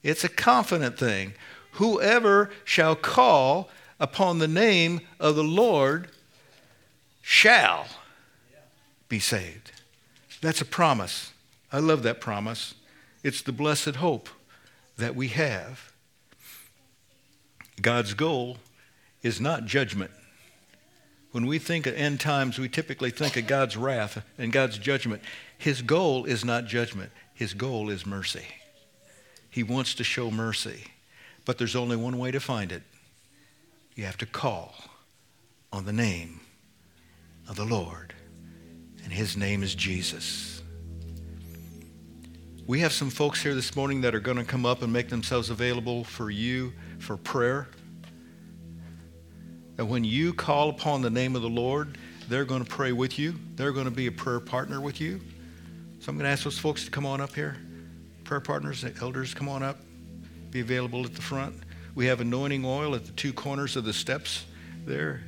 It's 0.02 0.24
a 0.24 0.28
confident 0.28 0.98
thing. 0.98 1.34
Whoever 1.72 2.50
shall 2.64 2.96
call 2.96 3.70
upon 4.00 4.38
the 4.38 4.48
name 4.48 5.00
of 5.20 5.36
the 5.36 5.44
Lord 5.44 6.08
shall 7.22 7.86
be 9.08 9.18
saved. 9.18 9.70
That's 10.40 10.60
a 10.60 10.64
promise. 10.64 11.32
I 11.72 11.78
love 11.78 12.02
that 12.02 12.20
promise. 12.20 12.74
It's 13.22 13.42
the 13.42 13.52
blessed 13.52 13.96
hope 13.96 14.28
that 14.98 15.14
we 15.14 15.28
have. 15.28 15.92
God's 17.80 18.14
goal 18.14 18.58
is 19.22 19.40
not 19.40 19.64
judgment. 19.64 20.10
When 21.32 21.46
we 21.46 21.58
think 21.58 21.86
of 21.86 21.94
end 21.94 22.20
times, 22.20 22.58
we 22.58 22.68
typically 22.68 23.10
think 23.10 23.36
of 23.36 23.46
God's 23.46 23.76
wrath 23.76 24.22
and 24.38 24.52
God's 24.52 24.78
judgment. 24.78 25.22
His 25.58 25.82
goal 25.82 26.24
is 26.24 26.44
not 26.44 26.66
judgment, 26.66 27.10
His 27.34 27.54
goal 27.54 27.90
is 27.90 28.06
mercy. 28.06 28.46
He 29.50 29.62
wants 29.62 29.94
to 29.96 30.04
show 30.04 30.30
mercy. 30.30 30.84
But 31.44 31.58
there's 31.58 31.74
only 31.74 31.96
one 31.96 32.18
way 32.18 32.30
to 32.30 32.40
find 32.40 32.70
it 32.70 32.82
you 33.94 34.04
have 34.04 34.16
to 34.18 34.26
call 34.26 34.74
on 35.72 35.84
the 35.84 35.92
name 35.92 36.40
of 37.48 37.56
the 37.56 37.64
Lord, 37.64 38.14
and 39.04 39.12
his 39.12 39.36
name 39.36 39.62
is 39.62 39.74
Jesus. 39.74 40.62
We 42.66 42.80
have 42.80 42.92
some 42.92 43.10
folks 43.10 43.42
here 43.42 43.54
this 43.54 43.76
morning 43.76 44.00
that 44.02 44.14
are 44.14 44.20
going 44.20 44.36
to 44.38 44.44
come 44.44 44.64
up 44.64 44.82
and 44.82 44.92
make 44.92 45.08
themselves 45.08 45.50
available 45.50 46.04
for 46.04 46.30
you 46.30 46.72
for 46.98 47.16
prayer. 47.16 47.68
And 49.78 49.88
when 49.88 50.04
you 50.04 50.32
call 50.32 50.70
upon 50.70 51.02
the 51.02 51.10
name 51.10 51.34
of 51.34 51.42
the 51.42 51.48
Lord, 51.48 51.98
they're 52.28 52.44
going 52.44 52.64
to 52.64 52.68
pray 52.68 52.92
with 52.92 53.18
you. 53.18 53.34
They're 53.56 53.72
going 53.72 53.86
to 53.86 53.90
be 53.90 54.06
a 54.06 54.12
prayer 54.12 54.40
partner 54.40 54.80
with 54.80 55.00
you. 55.00 55.20
So 56.00 56.10
I'm 56.10 56.16
going 56.16 56.24
to 56.24 56.30
ask 56.30 56.44
those 56.44 56.58
folks 56.58 56.84
to 56.84 56.90
come 56.90 57.06
on 57.06 57.20
up 57.20 57.34
here. 57.34 57.56
Prayer 58.24 58.40
partners, 58.40 58.84
elders, 59.00 59.34
come 59.34 59.48
on 59.48 59.62
up. 59.62 59.78
Be 60.50 60.60
available 60.60 61.04
at 61.04 61.14
the 61.14 61.22
front. 61.22 61.54
We 61.94 62.06
have 62.06 62.20
anointing 62.20 62.64
oil 62.64 62.94
at 62.94 63.04
the 63.04 63.12
two 63.12 63.32
corners 63.32 63.76
of 63.76 63.84
the 63.84 63.92
steps 63.92 64.44
there. 64.84 65.22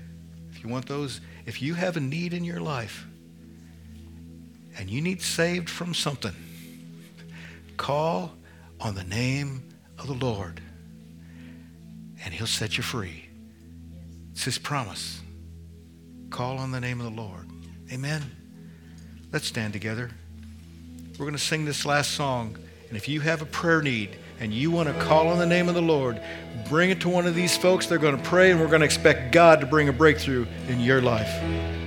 If 0.50 0.62
you 0.62 0.68
want 0.68 0.86
those, 0.86 1.20
if 1.46 1.60
you 1.60 1.74
have 1.74 1.96
a 1.96 2.00
need 2.00 2.32
in 2.32 2.44
your 2.44 2.60
life 2.60 3.06
and 4.78 4.88
you 4.88 5.00
need 5.00 5.20
saved 5.22 5.68
from 5.68 5.94
something, 5.94 6.34
call 7.76 8.32
on 8.80 8.94
the 8.94 9.04
name 9.04 9.62
of 9.98 10.06
the 10.06 10.14
Lord 10.14 10.60
and 12.24 12.32
he'll 12.32 12.46
set 12.46 12.76
you 12.76 12.82
free. 12.82 13.23
It's 14.34 14.44
his 14.44 14.58
promise. 14.58 15.20
Call 16.30 16.58
on 16.58 16.72
the 16.72 16.80
name 16.80 17.00
of 17.00 17.06
the 17.06 17.22
Lord. 17.22 17.48
Amen. 17.92 18.20
Let's 19.32 19.46
stand 19.46 19.72
together. 19.72 20.10
We're 21.12 21.26
going 21.26 21.32
to 21.32 21.38
sing 21.38 21.64
this 21.64 21.86
last 21.86 22.10
song. 22.10 22.58
And 22.88 22.96
if 22.96 23.08
you 23.08 23.20
have 23.20 23.40
a 23.42 23.46
prayer 23.46 23.80
need, 23.80 24.16
and 24.40 24.52
you 24.52 24.72
want 24.72 24.88
to 24.88 24.94
call 25.04 25.28
on 25.28 25.38
the 25.38 25.46
name 25.46 25.68
of 25.68 25.76
the 25.76 25.82
Lord, 25.82 26.20
bring 26.68 26.90
it 26.90 27.00
to 27.02 27.08
one 27.08 27.26
of 27.26 27.36
these 27.36 27.56
folks. 27.56 27.86
They're 27.86 27.98
going 27.98 28.16
to 28.16 28.22
pray, 28.24 28.50
and 28.50 28.60
we're 28.60 28.66
going 28.66 28.80
to 28.80 28.86
expect 28.86 29.32
God 29.32 29.60
to 29.60 29.66
bring 29.66 29.88
a 29.88 29.92
breakthrough 29.92 30.46
in 30.66 30.80
your 30.80 31.00
life. 31.00 31.83